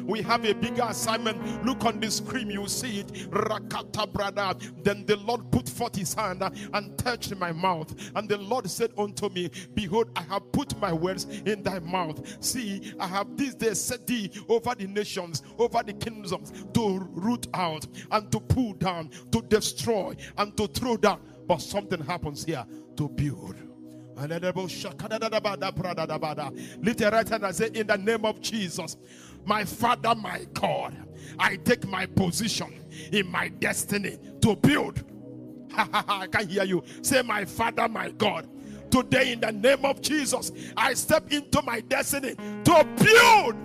[0.06, 1.66] We have a bigger assignment.
[1.66, 3.08] Look on the screen, you see it.
[3.32, 4.54] Rakata brother.
[4.84, 7.94] Then the Lord put forth his hand and touched my mouth.
[8.16, 11.80] And the Lord said unto me, Behold, Behold, I have put my words in thy
[11.80, 12.44] mouth.
[12.44, 17.48] See, I have this day set thee over the nations, over the kingdoms, to root
[17.54, 21.22] out and to pull down, to destroy and to throw down.
[21.48, 22.66] But something happens here
[22.98, 23.56] to build.
[24.18, 24.32] Lift
[27.02, 28.98] your right hand and say, In the name of Jesus,
[29.46, 30.96] my Father, my God,
[31.38, 32.74] I take my position
[33.12, 35.04] in my destiny to build.
[35.78, 36.82] I can hear you.
[37.02, 38.48] Say, My Father, my God,
[38.96, 42.34] Today, in the name of Jesus, I step into my destiny
[42.64, 43.56] to build.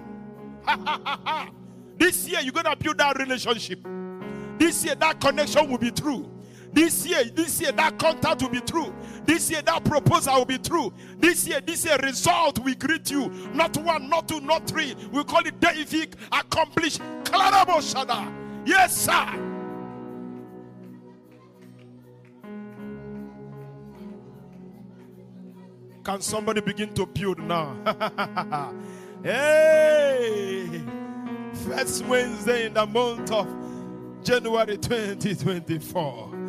[1.98, 3.78] this year, you're going to build that relationship.
[4.58, 6.28] This year, that connection will be true.
[6.72, 8.94] This year, this year, that contact will be true.
[9.24, 10.92] This year, that proposal will be true.
[11.18, 13.28] This year, this year, result will greet you.
[13.52, 14.94] Not one, not two, not three.
[15.12, 17.00] We call it deific accomplished.
[18.64, 19.46] Yes, sir.
[26.04, 27.76] Can somebody begin to build now?
[29.22, 30.82] hey!
[31.66, 33.46] First Wednesday in the month of
[34.24, 36.39] January 2024.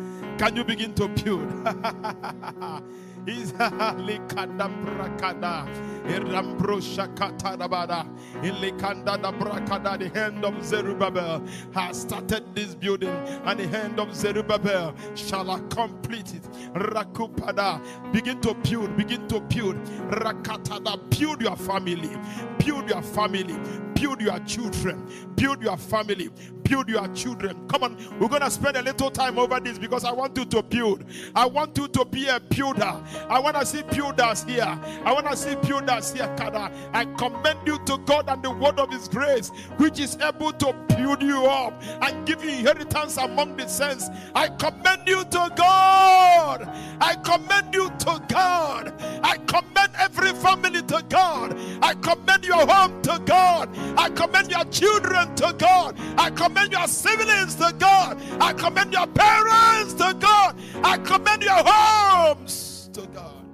[0.42, 1.46] Can you begin to build?
[3.28, 5.68] Is likadambrakada
[6.08, 8.04] irambro shakatarabada
[8.42, 13.08] ilikanda da brakada the hand of Zerubbabel has started this building
[13.44, 16.42] and the hand of Zerubbabel shall complete it.
[16.74, 17.80] Rakupada
[18.12, 19.76] begin to build begin to build.
[20.10, 22.10] Rakatada build your family
[22.58, 23.54] build your family
[24.02, 26.28] build your children build your family
[26.64, 30.12] build your children come on we're gonna spend a little time over this because I
[30.12, 33.82] want you to build I want you to be a builder I want to see
[33.82, 34.78] builders here.
[35.04, 36.70] I want to see builders here, Kada.
[36.92, 40.72] I commend you to God and the word of His grace, which is able to
[40.88, 44.08] build you up and give you inheritance among the saints.
[44.34, 46.68] I commend you to God.
[47.00, 48.92] I commend you to God.
[49.22, 51.56] I commend every family to God.
[51.82, 53.68] I commend your home to God.
[53.96, 55.96] I commend your children to God.
[56.18, 58.20] I commend your siblings to God.
[58.40, 60.58] I commend your parents to God.
[60.82, 63.44] I commend your homes to God.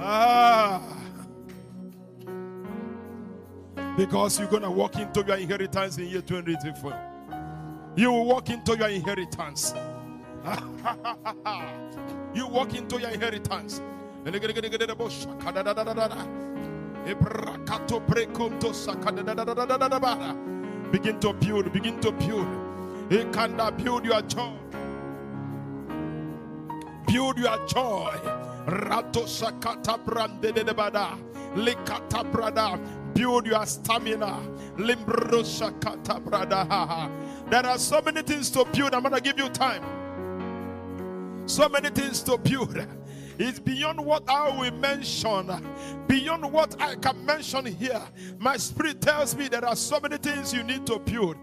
[0.00, 0.82] Ah.
[3.96, 7.94] Because you're going to walk into your inheritance in year 2024.
[7.96, 9.72] You will walk into your inheritance.
[12.34, 13.80] you walk into your inheritance.
[14.26, 14.40] Begin
[21.20, 22.48] to build, begin to build.
[23.08, 24.52] He can build your joy.
[27.06, 28.10] Build your joy.
[28.66, 31.16] Rato sakata brande de bada.
[31.54, 32.80] Likata brada.
[33.14, 34.40] Build your stamina.
[34.76, 37.08] Limbro sakata brada.
[37.48, 38.92] There are so many things to build.
[38.92, 39.84] I'm gonna give you time.
[41.46, 42.84] So many things to build.
[43.38, 45.50] It's beyond what I will mention,
[46.06, 48.02] beyond what I can mention here.
[48.38, 51.36] My spirit tells me there are so many things you need to build.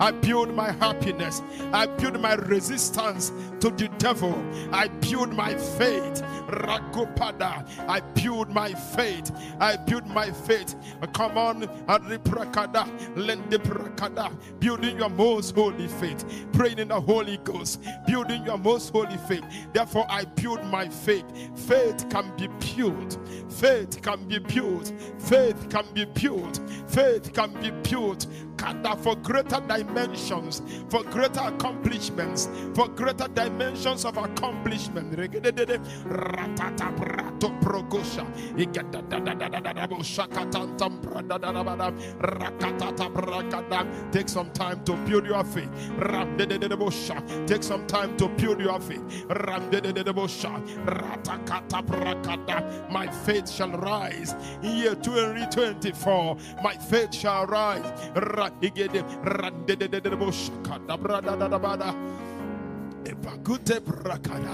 [0.00, 1.42] I build my happiness.
[1.72, 4.34] I build my resistance to the devil.
[4.72, 6.22] I build my faith.
[6.48, 7.68] Rakupada.
[7.88, 9.32] I build my faith.
[9.60, 10.74] I build my faith.
[11.12, 14.32] Come on, Adriprakada, Lendiprakada.
[14.60, 16.24] Building your most holy faith.
[16.52, 17.82] Praying in the Holy Ghost.
[18.06, 19.44] Building your most holy faith.
[19.72, 21.26] Therefore, I build my faith.
[21.54, 23.18] Faith can be built.
[23.50, 24.92] Faith can be built.
[25.18, 26.60] Faith can be built.
[26.86, 28.26] Faith can be built
[29.02, 35.16] for greater dimensions, for greater accomplishments, for greater dimensions of accomplishment.
[44.12, 45.70] Take some time to build your faith.
[47.46, 49.26] Take some time to build your faith.
[52.90, 56.36] My faith shall rise year 2024.
[56.62, 58.10] My faith shall rise
[58.60, 61.94] igede rande de de de boshaka da brada da da bada
[63.08, 64.52] Ebagute brakada,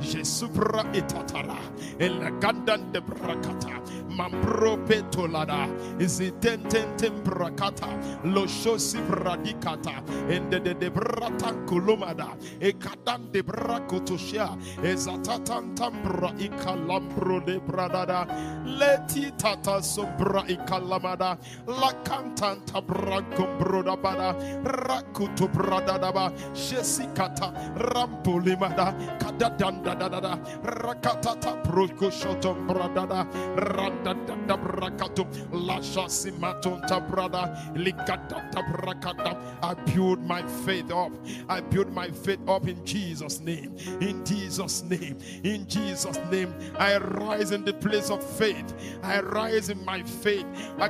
[0.00, 1.58] Jesupra etatara,
[1.98, 5.66] Elagandan de brakata, Mambro petolada,
[5.98, 7.88] Izitententem brakata,
[8.22, 12.28] Loshosi bradikata, Ende de de brata kulumada,
[12.60, 18.24] Ekadan de brakotoshia, Ezatatan tambra ikalambro de bradada,
[18.64, 21.36] Leti tata sombra ikalamada,
[21.66, 24.32] Lakantanta brakombroda bada,
[24.62, 27.52] Rakutu bradadaba, Jesikata,
[27.96, 33.24] rampulimada kadadanda dadada rakatata prokoshotom bradada
[33.56, 37.42] randadada brakatum lasha simaton tabrada
[37.74, 39.32] likadata brakada
[39.62, 41.12] I build my faith up.
[41.48, 43.76] I build my faith up in Jesus name.
[44.00, 45.18] In Jesus name.
[45.42, 46.54] In Jesus name.
[46.78, 48.74] I rise in the place of faith.
[49.02, 50.46] I rise in my faith.
[50.78, 50.88] A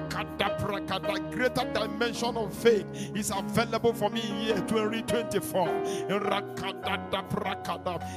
[1.31, 5.69] greater dimension of faith is available for me in year 2024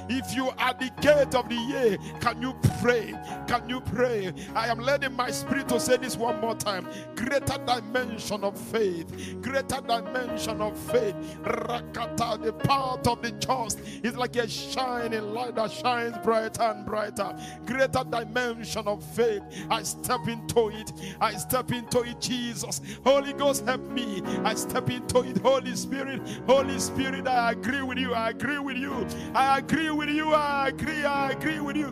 [0.10, 3.14] if you are the gate of the year, can you pray?
[3.48, 4.34] Can you pray?
[4.56, 6.88] I am letting my spirit to say this one more time.
[7.16, 9.42] Greater dimension of faith.
[9.42, 11.16] Greater dimension of faith.
[11.44, 16.86] Rakata, the path of the just is like a shining light that shines brighter and
[16.86, 17.36] brighter.
[17.66, 19.42] Greater dimension of faith.
[19.70, 20.92] I step into it.
[21.20, 22.82] I step into it, Jesus.
[23.04, 24.22] Holy Ghost, help me.
[24.44, 26.22] I step into it, Holy Spirit.
[26.46, 28.14] Holy Spirit, I agree with you.
[28.14, 29.08] I agree with you.
[29.34, 30.34] I agree with you.
[30.34, 31.04] I agree.
[31.06, 31.92] I agree with you.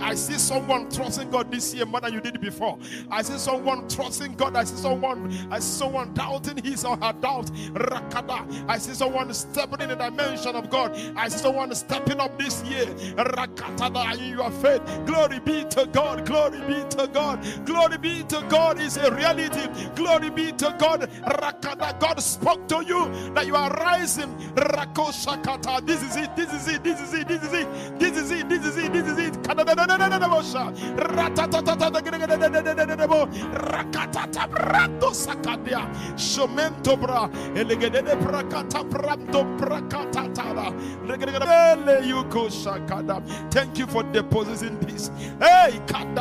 [0.00, 2.78] I see someone trusting God this year more than you did before.
[3.10, 4.56] I see someone trusting God.
[4.56, 7.46] I see someone, I see someone doubting his or her doubt.
[7.74, 8.46] Rakada.
[8.68, 10.96] I see someone stepping in the dimension of God.
[11.16, 12.86] I see someone stepping up this year.
[13.16, 14.82] Rakatada in your faith.
[15.06, 16.24] Glory be to God.
[16.26, 17.44] Glory be to God.
[17.66, 19.68] Glory be to God is a reality.
[19.94, 21.02] Glory be to God.
[21.24, 21.98] Rakada.
[22.00, 24.34] God spoke to you that you are rising.
[24.94, 26.36] This is it.
[26.36, 26.84] This is it.
[26.84, 27.26] This is it.
[27.28, 27.98] This is it.
[27.98, 28.48] This is it.
[28.48, 28.92] This is it.
[28.92, 29.34] This is it.
[43.50, 45.10] Thank you for depositing this.
[45.40, 46.18] Hey, come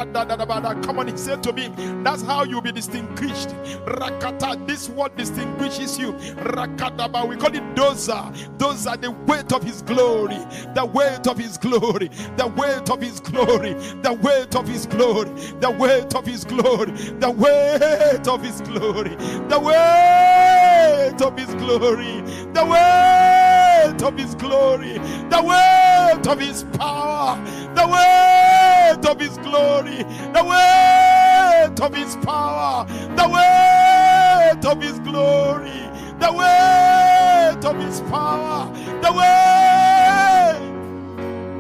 [1.00, 1.72] on, he said to me,
[2.04, 3.50] that's how you'll be distinguished.
[3.86, 6.14] Rakata, this word distinguishes you.
[6.14, 8.32] Rakadaba, we call it doza.
[8.64, 10.38] Those are the weight of his glory,
[10.74, 12.08] the weight of his glory,
[12.38, 15.26] the weight of his glory, the weight of his glory,
[15.60, 19.16] the weight of his glory, the weight of his glory,
[19.50, 22.22] the weight of his glory,
[22.54, 24.94] the weight of his glory,
[25.28, 27.36] the weight of his power,
[27.76, 32.86] the weight of his glory, the weight of his power,
[33.18, 40.60] the weight of his glory, the weight of his power, the weight.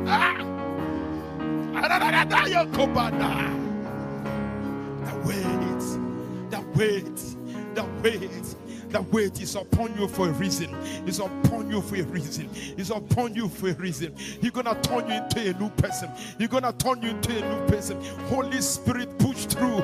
[0.07, 0.37] Ah.
[5.05, 5.83] The weight,
[6.49, 7.21] the weight,
[7.75, 8.55] the weight.
[8.93, 10.69] The weight is upon you for a reason.
[11.07, 12.47] It's upon you for a reason.
[12.53, 14.15] It's upon you for a reason.
[14.15, 16.11] He's gonna turn you into a new person.
[16.37, 17.99] He's gonna turn you into a new person.
[18.27, 19.81] Holy Spirit, push through,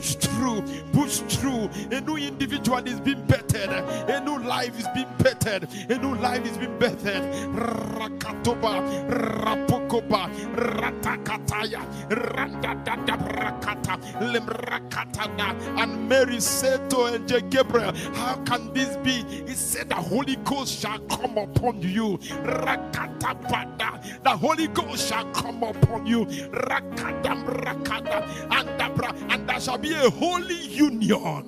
[0.00, 1.68] push through, push through.
[1.90, 3.68] A new individual is being bettered.
[3.70, 5.68] A new life is being bettered.
[5.90, 7.22] A new life is being bettered.
[7.54, 8.80] Rakatoba,
[9.10, 14.00] rapokoba, ratakataya, randadada rakata,
[14.32, 15.54] limrakatana.
[15.78, 19.22] And Mary said to Angel Gabriel, How can this be?
[19.46, 22.16] He said, The Holy Ghost shall come upon you.
[22.44, 24.22] Rakatabada.
[24.22, 26.24] The Holy Ghost shall come upon you.
[26.24, 28.26] Rakadam rakada.
[28.50, 31.44] And, the, and there shall be a holy union.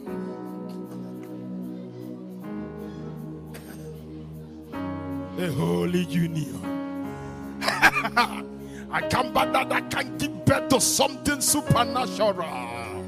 [5.38, 6.60] A holy union.
[7.62, 13.04] I come back that I can give birth to something supernatural.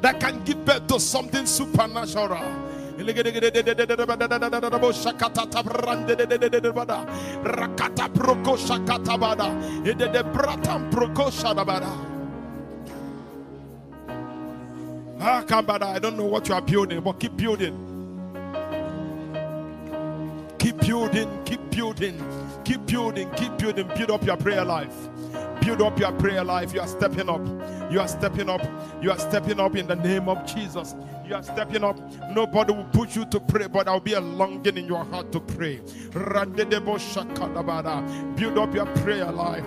[0.00, 2.72] That can give birth to something supernatural.
[7.44, 8.08] Rakata.
[9.86, 12.13] Ede bratam proko shadabada.
[15.20, 17.90] I don't know what you are building, but keep building.
[20.58, 24.94] Keep building, keep building, keep building, keep building, build up your prayer life.
[25.60, 26.72] Build up your prayer life.
[26.74, 27.40] You are stepping up.
[27.90, 28.62] You are stepping up.
[29.02, 30.94] You are stepping up in the name of Jesus.
[31.26, 31.98] You are stepping up.
[32.30, 35.32] Nobody will push you to pray, but there will be a longing in your heart
[35.32, 35.80] to pray.
[36.12, 36.36] Build
[38.58, 39.64] up your prayer life.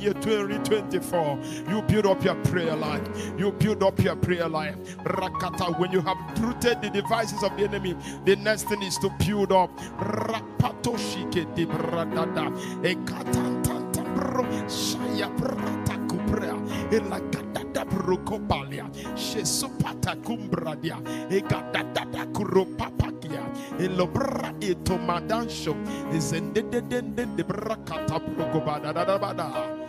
[0.00, 1.38] Year 2024.
[1.68, 3.02] You build up your prayer life.
[3.38, 4.76] You build up your prayer life.
[5.04, 5.78] Rakata.
[5.78, 9.52] When you have rooted the devices of the enemy, the next thing is to build
[9.52, 9.70] up.
[9.98, 12.50] Rapatoshike di bradada.
[12.82, 14.44] Ekatantanta bro.
[14.68, 15.99] Shaya brata
[16.30, 16.54] kuprea.
[16.90, 18.86] Elakadada brokopalia.
[19.14, 20.96] Shesupata kumbradia.
[21.30, 23.42] Egadada kuropapakia.
[23.78, 25.74] Elobra etomadansho.
[26.12, 29.79] Ezendedende de brakata brokobada.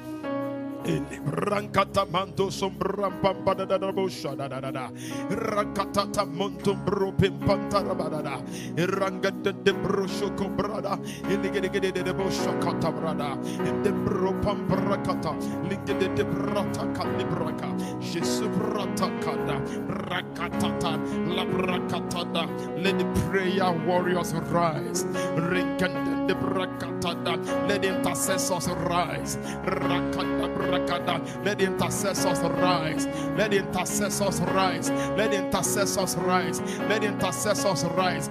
[0.84, 4.90] Rankata manto sombram pampada da da bosha da da da da
[5.30, 8.38] Rankatata montum bro pimpanta da da da
[8.88, 10.98] Rangata de brosho cobrada
[11.30, 13.38] Iligede de bosha kata brada
[13.84, 15.34] De bro pamprakata
[15.70, 17.70] Ligede de brata calibraka
[18.02, 19.60] Jesu brata kada
[20.10, 20.98] Rakatata
[21.36, 22.48] La brakatada
[22.84, 25.04] Let the prayer warriors rise.
[25.36, 29.38] Rinkanda Let intercessors rise.
[31.44, 33.08] Let intercessors rise.
[33.38, 34.90] Let intercessors rise.
[35.18, 36.60] Let intercessors rise.
[36.82, 38.30] Let intercessors rise.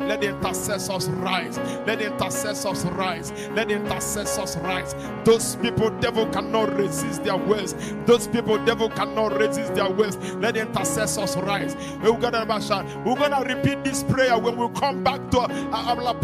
[0.00, 1.58] Let intercessors rise.
[1.86, 3.32] Let intercessors rise.
[3.54, 4.94] Let intercessors rise.
[5.24, 7.74] Those people, devil cannot resist their wills.
[8.06, 10.16] Those people, devil cannot resist their wills.
[10.34, 11.76] Let intercessors rise.
[12.02, 16.14] We're gonna, repeat this prayer when we come back to uh, our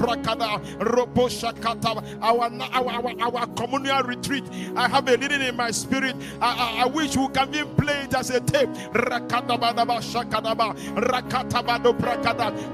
[2.22, 4.44] our, our, our communal retreat.
[4.76, 6.16] I have a leading in my spirit.
[6.40, 8.68] I, I, I wish we can even play as a tape.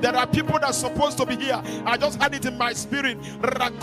[0.00, 1.62] There are people that are supposed to be here.
[1.84, 3.18] I just had it in my spirit.
[3.42, 3.80] Let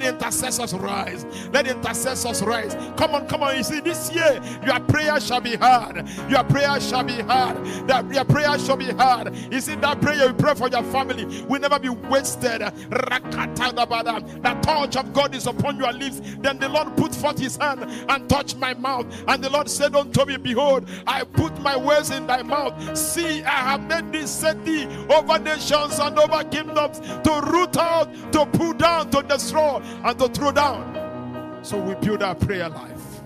[0.00, 1.24] the intercessors rise.
[1.52, 2.74] Let the intercessors rise.
[2.96, 3.56] Come on, come on.
[3.56, 6.04] You see, this year your prayer shall be heard.
[6.28, 7.64] Your prayer shall be heard.
[7.88, 9.34] That your prayer shall be heard.
[9.50, 12.60] You see, that prayer you pray for your family will never be wasted.
[12.60, 16.20] The touch of God is upon your lips.
[16.40, 19.06] Then the Lord put forth his hand and touched my mouth.
[19.26, 22.96] And the Lord said unto me, Behold, I put my words in thy mouth.
[22.96, 28.46] See, I have made set thee over nations and over kingdoms to root out, to
[28.46, 31.60] pull down, to destroy, and to throw down.
[31.62, 33.20] So we build our prayer life.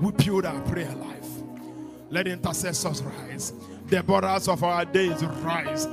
[0.00, 1.28] We build our prayer life.
[2.10, 3.52] Let intercessors rise.
[3.88, 5.86] The borders of our days rise.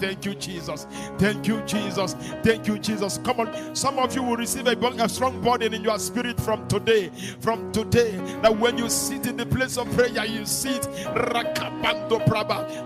[0.00, 0.86] Thank you, Jesus.
[1.18, 2.14] Thank you, Jesus.
[2.44, 3.18] Thank you, Jesus.
[3.24, 3.74] Come on.
[3.74, 7.10] Some of you will receive a, a strong burden in your spirit from today.
[7.40, 8.12] From today,
[8.42, 10.88] that when you sit in the place of prayer, you sit.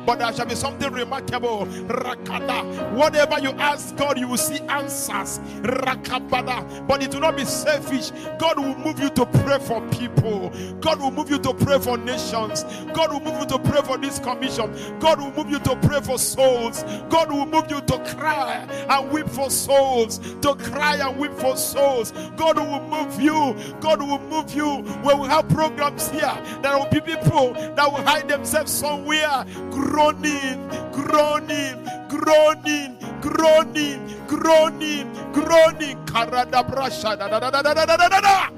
[0.07, 1.67] But there shall be something remarkable.
[1.67, 5.41] Whatever you ask God, you will see answers.
[5.63, 8.13] But it will not be selfish.
[8.39, 10.51] God will move you to pray for people.
[10.81, 12.65] God will move you to pray for nations.
[12.95, 14.73] God will move you to pray for this commission.
[15.01, 16.85] God will move you to pray for souls.
[17.09, 20.19] God will move you to cry and weep for souls.
[20.43, 22.13] To cry and weep for souls.
[22.37, 23.57] God will move you.
[23.81, 24.79] God will move you.
[25.05, 31.89] We have programs here, there will be people that will hide themselves somewhere, groaning, groaning,
[32.09, 36.05] groaning, groaning, groaning, groaning.
[36.07, 38.51] Karada brasha da da da da da da da da da.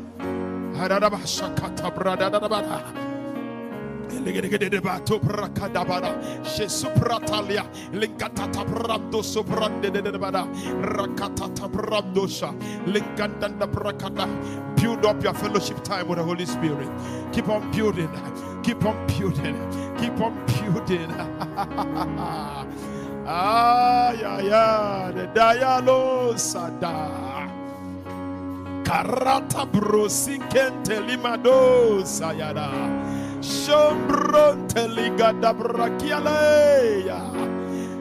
[4.11, 10.47] Legedebato prakadabara, Jesupratalia, Linkatata Brando Sobrande de Bada,
[10.83, 12.53] Rakatata Brandosha,
[12.87, 14.27] Linkandanda Brakada.
[14.77, 16.89] Build up your fellowship time with the Holy Spirit.
[17.33, 18.09] Keep on building,
[18.63, 19.57] keep on building,
[19.99, 21.11] keep on building.
[23.27, 27.51] ah, yeah, yeah, the dialogue sada.
[28.85, 32.71] Karata brosikente limado sayada.
[33.41, 37.21] Shombronte ligada brachialeia.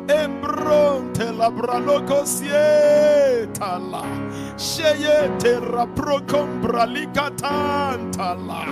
[0.08, 2.26] Embronte la braloco
[4.58, 8.64] Sheye terra procombra licatantala.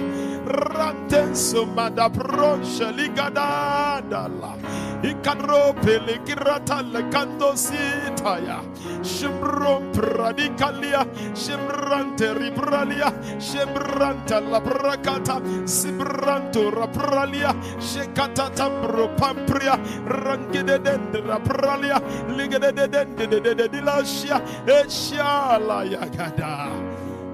[0.46, 4.56] Rantenso mada proche ligadadala.
[5.04, 8.62] Icadrope ligirata lecandositaya.
[9.04, 11.06] Shimrom pradicalia.
[11.36, 13.12] Shimrante ribralia.
[13.38, 15.42] Shimranta la bracata.
[15.68, 17.54] Sibranto rapralia.
[17.78, 19.78] Shekatata propampria.
[20.08, 22.00] Rangidedendra pralia.
[22.30, 24.42] Ligededendededelasia.
[24.88, 25.73] shiala.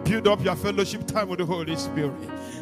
[0.05, 2.13] Build up your fellowship time with the Holy Spirit.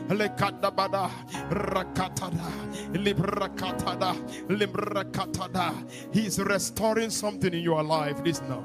[0.09, 1.09] Lekadabada,
[1.49, 2.51] rakatada,
[2.93, 4.15] librakatada,
[4.47, 5.73] librakatada.
[6.13, 8.23] He's restoring something in your life.
[8.23, 8.63] This now.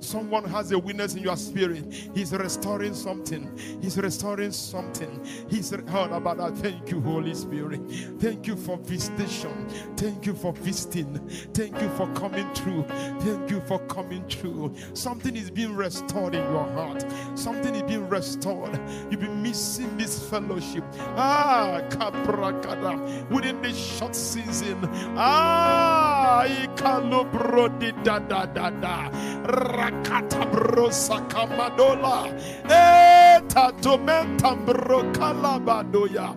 [0.00, 1.92] Someone has a witness in your spirit.
[2.14, 3.50] He's restoring something.
[3.80, 5.24] He's restoring something.
[5.48, 6.56] He's heard about that.
[6.58, 7.80] Thank you, Holy Spirit.
[8.18, 9.68] Thank you for visitation.
[9.96, 11.28] Thank you for visiting.
[11.54, 12.84] Thank you for coming through.
[13.20, 14.74] Thank you for coming through.
[14.94, 17.04] Something is being restored in your heart.
[17.34, 18.78] Something is being restored.
[19.10, 20.84] You've been missing this fellowship.
[21.16, 22.92] Ah, Kabrakada.
[23.28, 24.78] Within this short season.
[25.16, 26.66] Ah, Ai
[28.02, 29.10] da da da da.
[29.44, 32.32] Rakata brosa kamadola.
[32.64, 36.32] Eta tomenta brokala badoya.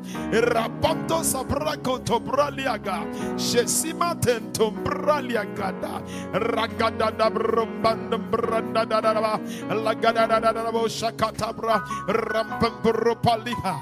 [0.51, 3.07] Rapanto sabrako tobraliaga.
[3.39, 6.01] Shesima tento braliaga da.
[6.35, 9.37] Ragada da brombandum branda da da da.
[9.71, 10.71] Lagada da da da da.
[10.71, 11.79] shakata Shakatabra.
[12.07, 13.75] Rampam bropaliha.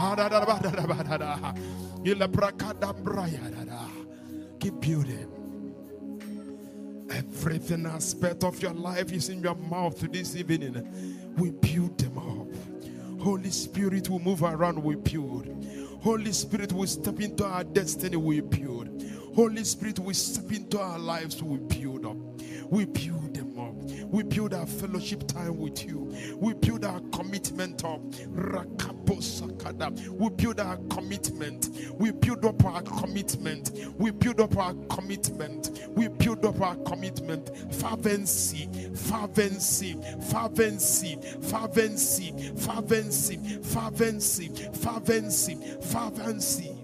[0.00, 1.52] Ada da da da da da da.
[2.02, 4.03] Ilabrakada braya da da.
[4.64, 5.28] Keep building.
[7.10, 11.34] Everything aspect of your life is in your mouth this evening.
[11.36, 13.20] We build them up.
[13.20, 15.66] Holy Spirit will move around, we build.
[16.00, 19.04] Holy Spirit, we step into our destiny, we build.
[19.34, 22.16] Holy Spirit, we step into our lives, we build up.
[22.70, 23.23] We build.
[24.08, 26.14] We build our fellowship time with you.
[26.36, 28.00] We build our commitment up.
[30.10, 31.70] We build our commitment.
[31.98, 33.70] We build up our commitment.
[33.98, 35.88] We build up our commitment.
[35.90, 37.50] We build up our commitment.
[37.74, 39.96] Fervency, fervency,
[40.30, 46.83] fervency, fervency, fervency, fervency, fervency, fervency.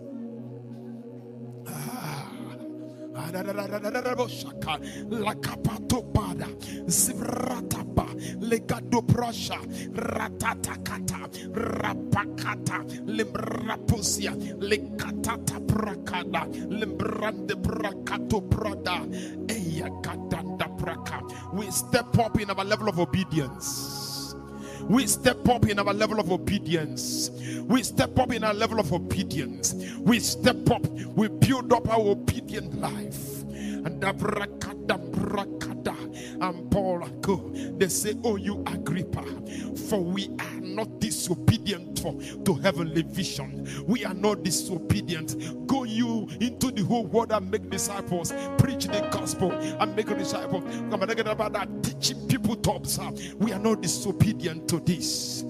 [11.51, 19.07] Rapakata, limrapusia, lekatata prakada, limbrande prakato prada,
[20.81, 21.53] praka.
[21.53, 24.10] We step up in our level of obedience.
[24.91, 27.31] We step up in our level of obedience.
[27.63, 29.73] We step up in our level of obedience.
[30.01, 30.85] We step up.
[31.15, 33.45] We build up our obedient life.
[33.45, 34.03] And
[36.41, 37.51] and Paul go.
[37.79, 39.23] They say, Oh, you Agrippa,
[39.89, 41.91] for we are not disobedient
[42.45, 43.69] to heavenly vision.
[43.87, 45.67] We are not disobedient.
[45.67, 50.65] Go you into the whole world and make disciples, preach the gospel and make disciples.
[50.91, 51.80] Come on, about that
[52.29, 53.35] people to observe.
[53.35, 55.45] We are not disobedient to this.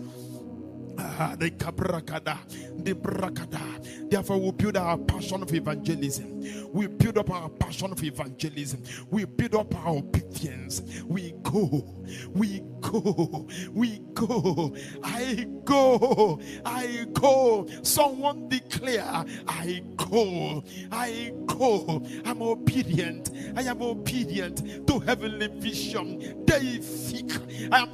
[4.11, 6.73] Therefore, we build our passion of evangelism.
[6.73, 8.83] We build up our passion of evangelism.
[9.11, 10.83] We build up our obedience.
[11.07, 11.85] We go,
[12.31, 14.75] we go, we go.
[15.03, 17.67] I go, I go.
[17.83, 22.03] Someone declare, I go, I go.
[22.25, 23.31] I'm obedient.
[23.57, 26.45] I am obedient to heavenly vision.
[26.47, 27.33] They think
[27.71, 27.91] I am.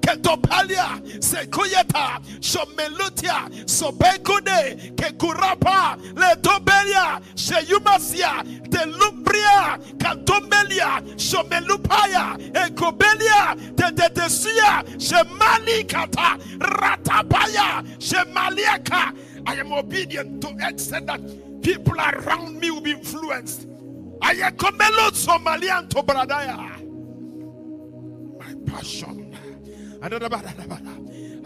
[0.00, 9.78] Ketopalia, Sekuyeta, Shomelutia, Sobekude, Kekurapa, Letobelia, Sheyumasia, Telumbria,
[11.16, 19.16] Shomelupaya, Ekobelia, Tetetesia, Shemalikata, Ratapaya, Shemaliaka.
[19.46, 21.20] I am obedient to extent that
[21.62, 23.66] people around me will be influenced.
[24.20, 26.81] I am Komelo Somalian to Bradaya
[28.72, 29.32] passion.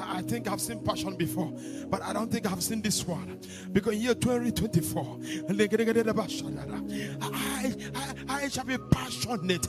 [0.08, 1.52] I think I've seen passion before,
[1.88, 3.40] but I don't think I've seen this one.
[3.72, 5.18] Because year 2024,
[7.22, 9.66] I, I, I shall be passionate.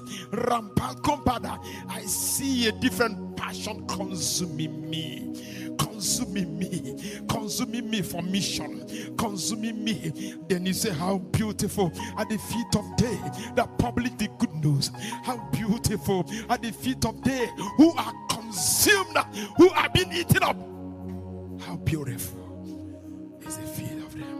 [1.90, 5.58] I see a different passion consuming me
[5.98, 6.96] consuming me,
[7.28, 10.36] consuming me for mission, consuming me.
[10.48, 13.20] Then you say, How beautiful at the feet of day
[13.56, 14.92] that public the good news.
[15.24, 18.14] How beautiful at the feet of they who are
[18.48, 19.18] consumed,
[19.58, 20.56] who are being eaten up.
[21.62, 24.38] How beautiful is the feet of them.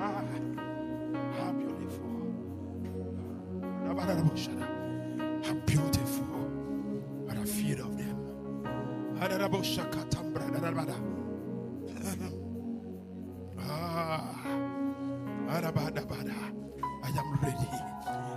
[0.00, 0.24] Ah,
[1.38, 2.10] how beautiful.
[5.44, 6.50] How beautiful
[7.28, 8.16] are the feet of them.
[13.58, 14.34] Ah,
[15.48, 17.68] I am ready.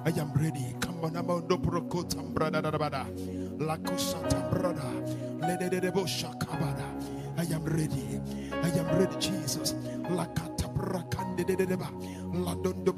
[0.06, 0.77] I am ready.
[7.40, 8.20] I am ready.
[8.64, 9.76] I am ready, Jesus.
[12.34, 12.94] Ladondo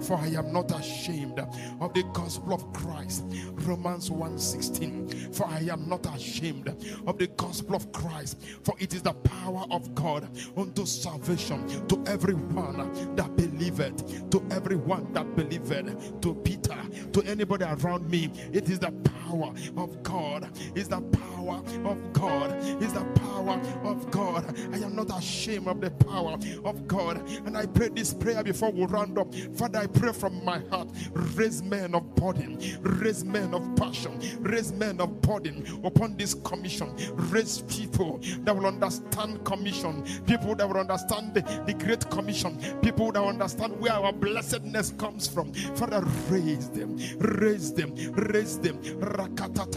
[0.00, 3.24] For I am not ashamed of the gospel of Christ.
[3.52, 5.34] Romans 1:16.
[5.34, 6.68] For I am not ashamed
[7.06, 8.38] of the gospel of Christ.
[8.62, 14.30] For it is the power of God unto salvation to everyone that believeth.
[14.30, 16.20] To everyone that believeth.
[16.20, 16.78] To Peter.
[17.12, 18.30] To anybody around me.
[18.52, 20.50] It is the power of God.
[20.74, 22.52] Is the power of God.
[22.82, 24.56] Is the power of God.
[24.72, 27.28] I am not ashamed of the power of God.
[27.46, 29.34] And I pray this prayer before we round up.
[29.56, 30.88] Father, I pray from my heart.
[31.36, 36.94] Raise men of burden, raise men of passion, raise men of burden upon this commission.
[37.30, 43.12] Raise people that will understand commission, people that will understand the, the great commission, people
[43.12, 45.52] that understand where our blessedness comes from.
[45.52, 48.78] Father, raise them, raise them, raise them.
[49.00, 49.70] Rakata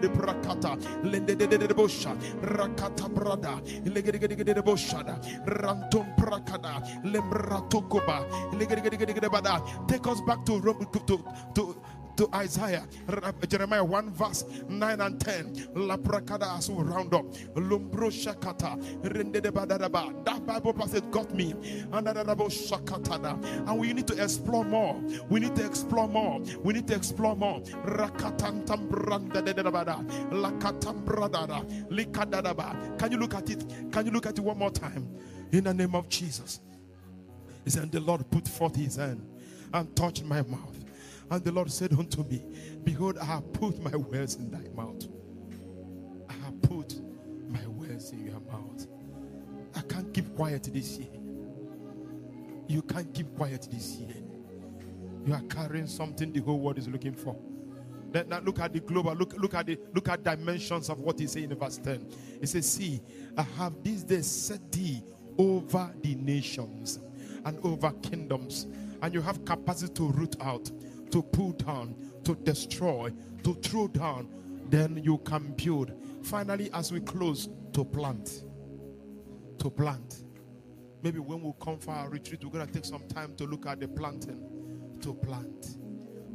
[0.00, 0.08] de
[1.02, 9.62] lende de de de bosha, rakata brada, legede de boshada, rantom brakada, lembratokoba, legede bada.
[9.88, 11.18] Take us back to to
[11.54, 11.76] to
[12.16, 12.86] to Isaiah,
[13.48, 15.68] Jeremiah 1 verse 9 and 10.
[15.74, 17.24] La prakada as we round up.
[17.54, 18.80] Lumbro shakata.
[20.24, 21.54] That Bible passage got me.
[21.92, 25.00] And we need to explore more.
[25.28, 26.40] We need to explore more.
[26.62, 27.60] We need to explore more.
[27.60, 29.42] Rakatantam branda
[30.30, 31.88] Lakatam bradada.
[31.90, 32.98] Likadadaba.
[32.98, 33.64] Can you look at it?
[33.92, 35.08] Can you look at it one more time?
[35.52, 36.60] In the name of Jesus.
[37.64, 39.26] He said, The Lord put forth his hand
[39.72, 40.83] and touched my mouth.
[41.30, 42.44] And the Lord said unto me,
[42.84, 45.06] Behold, I have put my words in thy mouth.
[46.28, 47.00] I have put
[47.48, 48.86] my words in your mouth.
[49.74, 51.08] I can't keep quiet this year.
[52.68, 54.14] You can't keep quiet this year.
[55.26, 57.36] You are carrying something the whole world is looking for.
[58.28, 61.26] Now look at the global, look, look at the look at dimensions of what he
[61.26, 62.06] says in verse 10.
[62.40, 63.00] He says, See,
[63.36, 65.02] I have this day set thee
[65.36, 67.00] over the nations
[67.44, 68.68] and over kingdoms,
[69.02, 70.70] and you have capacity to root out,
[71.10, 74.28] to pull down, to destroy, to throw down,
[74.68, 75.92] then you can build.
[76.22, 78.44] Finally, as we close, to plant.
[79.58, 80.24] To plant.
[81.02, 83.66] Maybe when we come for our retreat, we're going to take some time to look
[83.66, 84.42] at the planting.
[85.02, 85.76] To plant.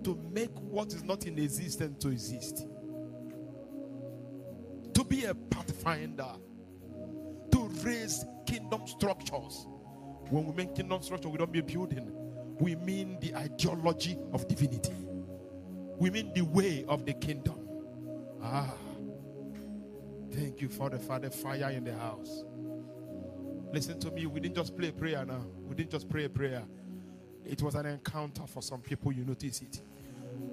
[0.04, 2.68] To make what is not in existence to exist.
[4.94, 6.34] To be a pathfinder.
[7.52, 9.66] To raise kingdom structures.
[10.30, 12.12] When we make kingdom structure, we don't be building.
[12.60, 14.94] We mean the ideology of divinity.
[15.98, 17.60] We mean the way of the kingdom.
[18.44, 18.74] Ah.
[20.32, 22.44] Thank you for the Father fire in the house.
[23.72, 24.26] Listen to me.
[24.26, 25.46] We didn't just play a prayer now.
[25.68, 26.64] We didn't just pray a prayer.
[27.46, 29.12] It was an encounter for some people.
[29.12, 29.82] You notice it.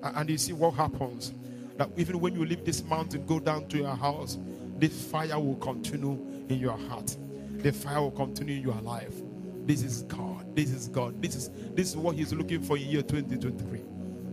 [0.03, 1.33] And you see what happens.
[1.77, 4.39] That even when you leave this mountain, go down to your house,
[4.79, 7.17] this fire will continue in your heart.
[7.59, 9.15] The fire will continue in your life.
[9.67, 10.55] This is God.
[10.55, 11.21] This is God.
[11.21, 13.83] This is this is what He's looking for in year 2023.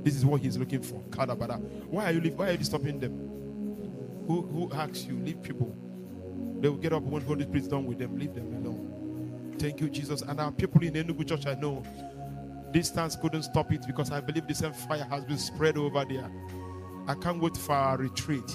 [0.04, 1.02] This is what He's looking for.
[1.10, 1.60] Kadabada.
[1.88, 3.14] Why are you leave, Why are you stopping them?
[4.28, 5.16] Who who asks you?
[5.18, 5.76] Leave people.
[6.60, 8.18] They will get up when Holy Spirit is done with them.
[8.18, 9.56] Leave them alone.
[9.60, 10.22] Thank you, Jesus.
[10.22, 11.84] And our people in Enugu Church, I know
[12.72, 16.30] distance couldn't stop it because I believe the same fire has been spread over there.
[17.08, 18.50] I can't wait for our retreat.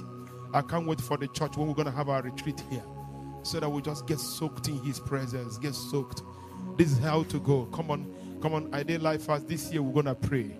[0.54, 2.82] I can't wait for the church when we're going to have our retreat here
[3.42, 6.22] so that we just get soaked in His presence, get soaked.
[6.76, 7.64] This is how to go.
[7.66, 8.72] Come on, come on.
[8.74, 9.48] Ideal life fast.
[9.48, 10.56] This year we're gonna pray.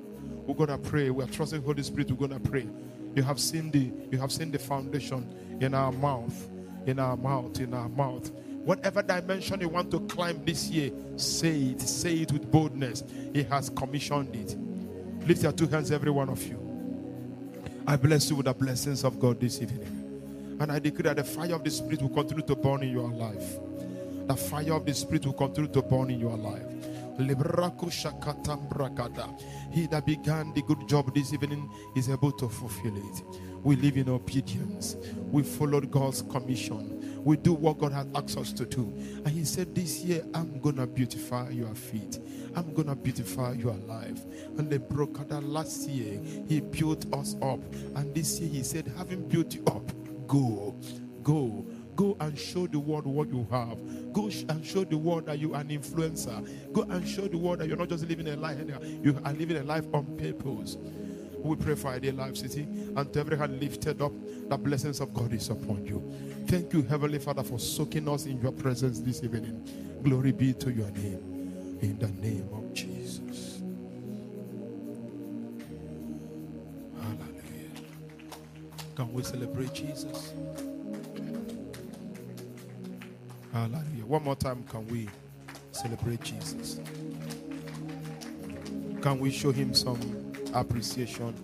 [0.46, 1.10] We're gonna pray.
[1.10, 2.10] We're trusting Holy Spirit.
[2.10, 2.66] We're gonna pray.
[3.14, 6.48] You have seen the you have seen the foundation in our mouth,
[6.86, 8.30] in our mouth, in our mouth.
[8.64, 11.80] Whatever dimension you want to climb this year, say it.
[11.80, 13.02] Say it with boldness.
[13.32, 14.56] He has commissioned it.
[15.26, 16.68] Lift your two hands, every one of you.
[17.86, 20.58] I bless you with the blessings of God this evening.
[20.60, 23.08] And I decree that the fire of the Spirit will continue to burn in your
[23.10, 23.58] life.
[24.28, 26.66] The fire of the Spirit will continue to burn in your life.
[27.18, 27.24] He
[29.86, 33.22] that began the good job this evening is able to fulfill it.
[33.64, 34.96] We live in obedience.
[35.32, 37.22] We followed God's commission.
[37.24, 38.82] We do what God has asked us to do.
[39.24, 42.20] And He said, This year, I'm to beautify your feet.
[42.54, 44.26] I'm to beautify your life.
[44.58, 44.78] And the
[45.28, 47.60] that last year, He built us up.
[47.96, 49.90] And this year, He said, Having built you up,
[50.28, 50.76] go,
[51.22, 51.66] go
[51.98, 53.76] Go and show the world what you have.
[54.12, 56.72] Go and show the world that you are an influencer.
[56.72, 58.56] Go and show the world that you're not just living a life,
[59.02, 60.76] you are living a life on purpose.
[61.38, 64.12] We pray for Ideal Life City and to every hand lifted up,
[64.48, 66.00] the blessings of God is upon you.
[66.46, 69.68] Thank you, Heavenly Father, for soaking us in your presence this evening.
[70.04, 71.78] Glory be to your name.
[71.82, 73.60] In the name of Jesus.
[76.96, 77.70] Hallelujah.
[78.94, 80.32] Can we celebrate Jesus?
[83.52, 84.06] Hallelujah.
[84.06, 85.08] One more time, can we
[85.72, 86.80] celebrate Jesus?
[89.00, 90.00] Can we show him some
[90.54, 91.34] appreciation?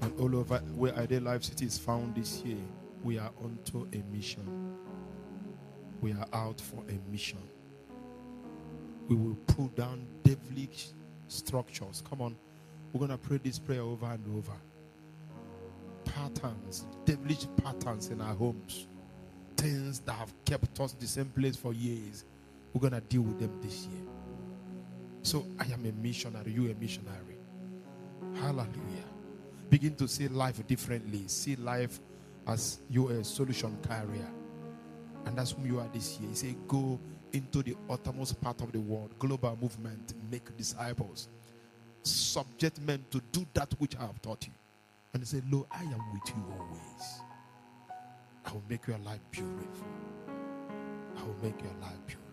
[0.00, 2.56] And all over where Ideal Life City is found this year,
[3.02, 4.76] we are onto a mission.
[6.00, 7.38] We are out for a mission.
[9.08, 10.88] We will pull down devilish
[11.28, 12.02] structures.
[12.08, 12.36] Come on.
[12.94, 14.52] We're going to pray this prayer over and over.
[16.04, 18.86] Patterns, devilish patterns in our homes,
[19.56, 22.24] things that have kept us the same place for years.
[22.72, 24.02] We're going to deal with them this year.
[25.22, 27.36] So I am a missionary, you a missionary.
[28.36, 29.08] Hallelujah.
[29.70, 31.26] Begin to see life differently.
[31.26, 31.98] See life
[32.46, 34.30] as you a uh, solution carrier.
[35.26, 36.28] And that's who you are this year.
[36.30, 37.00] He said, Go
[37.32, 41.28] into the uttermost part of the world, global movement, make disciples
[42.04, 44.52] subject men to do that which I have taught you.
[45.12, 47.20] And he said, Lo, I am with you always.
[48.44, 49.86] I will make your life beautiful.
[51.16, 52.24] I will make your life beautiful.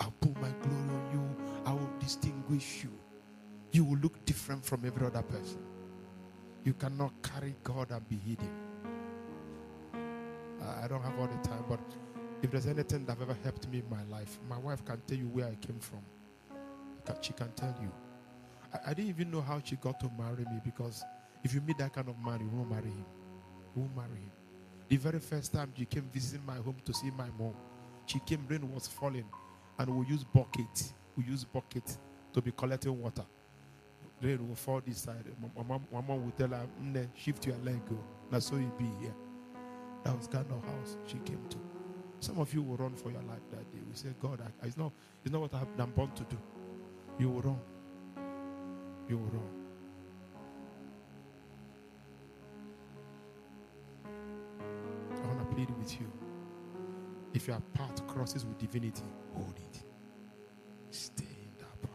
[0.00, 1.36] I'll put my glory on you.
[1.64, 2.90] I will distinguish you.
[3.72, 5.58] You will look different from every other person.
[6.64, 8.50] You cannot carry God and be hidden.
[10.82, 11.80] I don't have all the time, but
[12.42, 15.28] if there's anything that ever helped me in my life, my wife can tell you
[15.28, 16.00] where I came from.
[17.20, 17.90] She can tell you.
[18.72, 21.04] I, I didn't even know how she got to marry me because
[21.44, 23.04] if you meet that kind of man, you won't marry him.
[23.74, 24.32] You won't marry him.
[24.88, 27.54] The very first time she came visiting my home to see my mom,
[28.06, 29.24] she came, rain was falling,
[29.78, 30.92] and we use bucket.
[31.16, 31.96] We use bucket
[32.32, 33.24] to be collecting water.
[34.22, 35.24] Rain will fall this side.
[35.56, 36.66] My mom, my mom will tell her,
[37.16, 37.98] shift your leg, oh, go.
[38.30, 39.14] That's so you be here.
[40.04, 41.58] That was kind of house she came to.
[42.20, 43.78] Some of you will run for your life that day.
[43.88, 44.92] We say, God, I, it's, not,
[45.24, 46.38] it's not what I'm born to do.
[47.18, 47.58] You will run.
[49.14, 49.42] Will.
[55.14, 56.10] I want to plead with you.
[57.32, 59.04] If your path crosses with divinity,
[59.34, 59.82] hold it.
[60.90, 61.90] Stay in that path.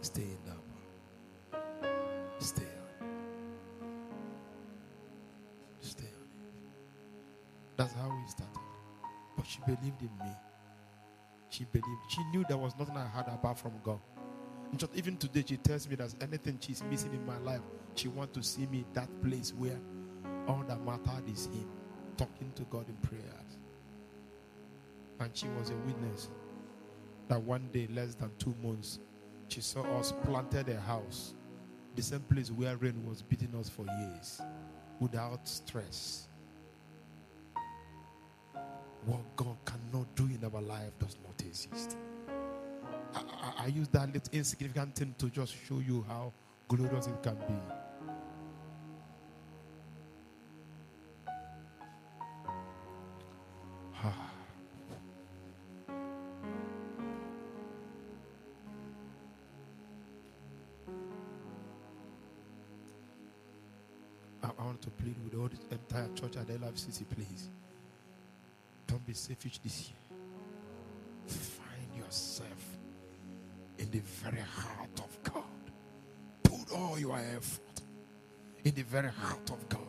[0.00, 1.90] Stay in that path.
[2.38, 3.14] Stay on it.
[5.80, 6.46] Stay on it.
[7.76, 8.60] That's how we started.
[9.36, 10.32] But she believed in me.
[11.50, 12.02] She believed.
[12.08, 14.00] She knew there was nothing I had apart from God.
[14.76, 17.60] Just even today, she tells me there's anything she's missing in my life.
[17.96, 19.78] She wants to see me that place where
[20.46, 21.68] all that mattered is Him,
[22.16, 23.58] talking to God in prayers.
[25.18, 26.30] And she was a witness
[27.28, 29.00] that one day, less than two months,
[29.48, 31.34] she saw us planted a house,
[31.96, 34.40] the same place where rain was beating us for years,
[35.00, 36.28] without stress.
[39.04, 41.96] What God cannot do in our life does not exist.
[43.14, 46.32] I, I, use that little insignificant thing to just show you how
[46.68, 47.54] glorious it can be.
[64.60, 67.48] I want to plead with all the entire church at LFCC, please.
[68.86, 70.18] Don't be selfish this year.
[71.26, 72.78] Find yourself
[73.92, 75.44] in the very heart of God.
[76.42, 77.80] Put all your effort
[78.64, 79.80] in the very heart of God.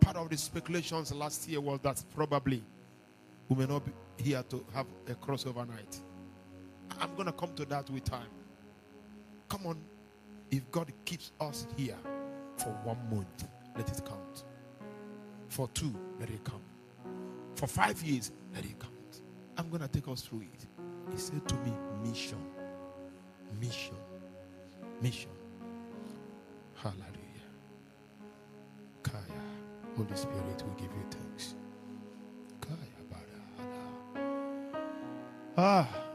[0.00, 2.62] Part of the speculations last year was that probably
[3.48, 3.92] we may not be
[4.22, 5.98] here to have a crossover night.
[7.00, 8.28] I'm going to come to that with time.
[9.48, 9.78] Come on,
[10.50, 11.96] if God keeps us here
[12.56, 14.44] for one month, let it count.
[15.48, 16.62] For two, let it count.
[17.54, 18.97] For five years, let it count.
[19.58, 20.66] I'm going to take us through it.
[21.12, 21.72] He said to me,
[22.04, 22.38] mission.
[23.60, 23.96] Mission.
[25.02, 25.30] Mission.
[26.76, 27.48] Hallelujah.
[29.02, 29.18] Kaya.
[29.96, 31.54] Holy Spirit, we give you thanks.
[32.60, 32.76] Kaya.
[35.60, 36.07] Ah.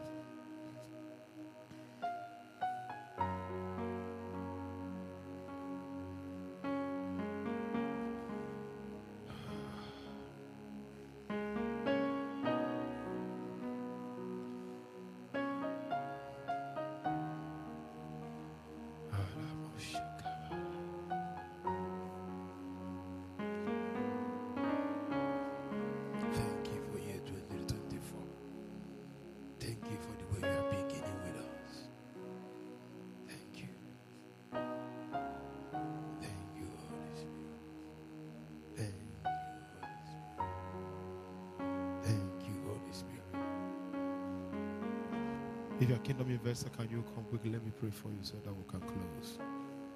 [47.33, 47.51] Quickly?
[47.51, 49.39] Let me pray for you so that we can close.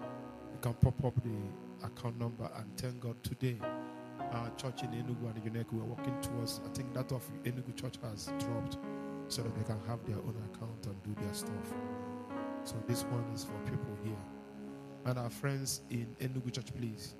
[0.01, 3.59] You can pop up the account number and thank God today
[4.33, 7.95] our church in Enugu and Uneku, we're working towards, I think that of Enugu church
[8.01, 8.77] has dropped
[9.27, 11.73] so that they can have their own account and do their stuff.
[12.63, 14.17] So this one is for people here.
[15.05, 17.13] And our friends in Enugu church, please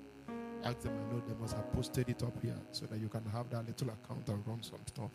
[0.64, 3.24] ask them, I know they must have posted it up here so that you can
[3.26, 5.12] have that little account and run some stuff.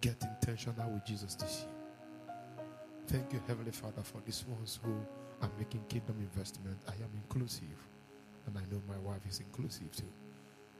[0.00, 1.77] Get intentional with Jesus this year.
[3.08, 4.92] Thank you, Heavenly Father, for these ones who
[5.40, 6.76] are making kingdom investment.
[6.86, 7.64] I am inclusive.
[8.46, 10.12] And I know my wife is inclusive too.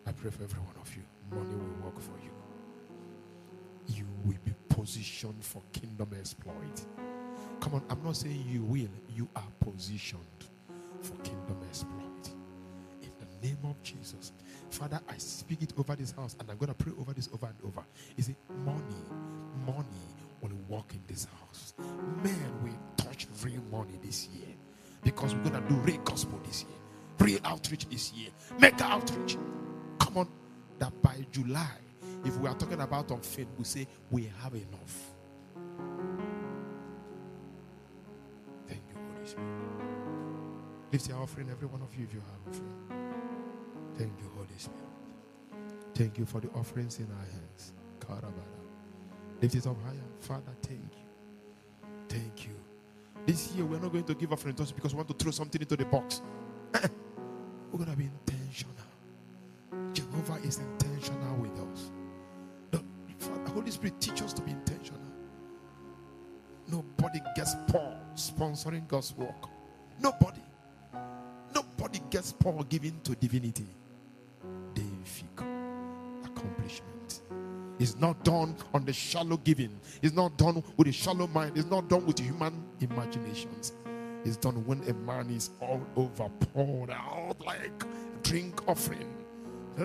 [0.06, 1.02] I pray for every one of you.
[1.30, 2.30] Money will work for you.
[3.96, 6.84] You will be positioned for kingdom exploit.
[7.60, 8.90] Come on, I'm not saying you will.
[9.16, 10.20] You are positioned
[11.00, 12.28] for kingdom exploit.
[13.02, 14.32] In the name of Jesus.
[14.68, 17.46] Father, I speak it over this house and I'm going to pray over this over
[17.46, 17.86] and over.
[18.18, 18.82] Is it money?
[19.64, 20.17] Money
[20.68, 21.74] walk in this house.
[22.22, 24.54] Men will touch real money this year
[25.02, 26.78] because we're going to do real gospel this year
[27.20, 28.30] real outreach this year.
[28.60, 29.36] Mega outreach.
[29.98, 30.28] Come on.
[30.78, 31.76] that by July,
[32.24, 35.14] if we are talking about on faith, we say we have enough.
[38.68, 39.48] Thank you, Holy Spirit.
[40.92, 42.74] Lift your offering, every one of you, if you have offering.
[43.96, 44.80] Thank you, Holy Spirit.
[45.94, 47.72] Thank you for the offerings in our hands.
[48.00, 48.57] Karabara.
[49.40, 49.94] Lift it up higher.
[50.20, 51.88] Father, thank you.
[52.08, 52.54] Thank you.
[53.26, 55.60] This year, we're not going to give offering just because we want to throw something
[55.60, 56.22] into the box.
[56.74, 58.74] we're going to be intentional.
[59.92, 61.90] Jehovah is intentional with us.
[63.48, 65.00] The Holy Spirit, teach us to be intentional.
[66.66, 69.48] Nobody gets poor sponsoring God's work.
[70.00, 70.42] Nobody.
[71.54, 73.66] Nobody gets poor giving to divinity.
[77.78, 79.78] It's not done on the shallow giving.
[80.02, 81.56] It's not done with a shallow mind.
[81.56, 83.72] It's not done with human imaginations.
[84.24, 87.84] It's done when a man is all over poured out like
[88.22, 89.14] drink offering.
[89.78, 89.84] So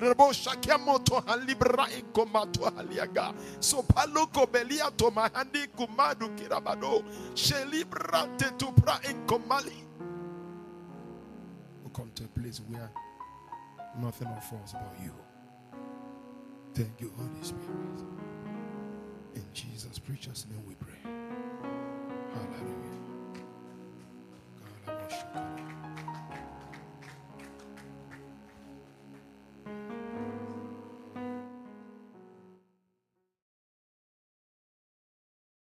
[3.83, 7.03] paloko belia to mahandi kumadu kirabado.
[7.35, 9.83] Shelibra tetupra inkomali.
[11.83, 12.89] We come to a place where
[13.99, 15.13] nothing falls about you.
[16.73, 18.05] Thank you, Holy Spirit.
[19.35, 21.11] In Jesus' precious name we pray.
[22.17, 22.92] Hallelujah.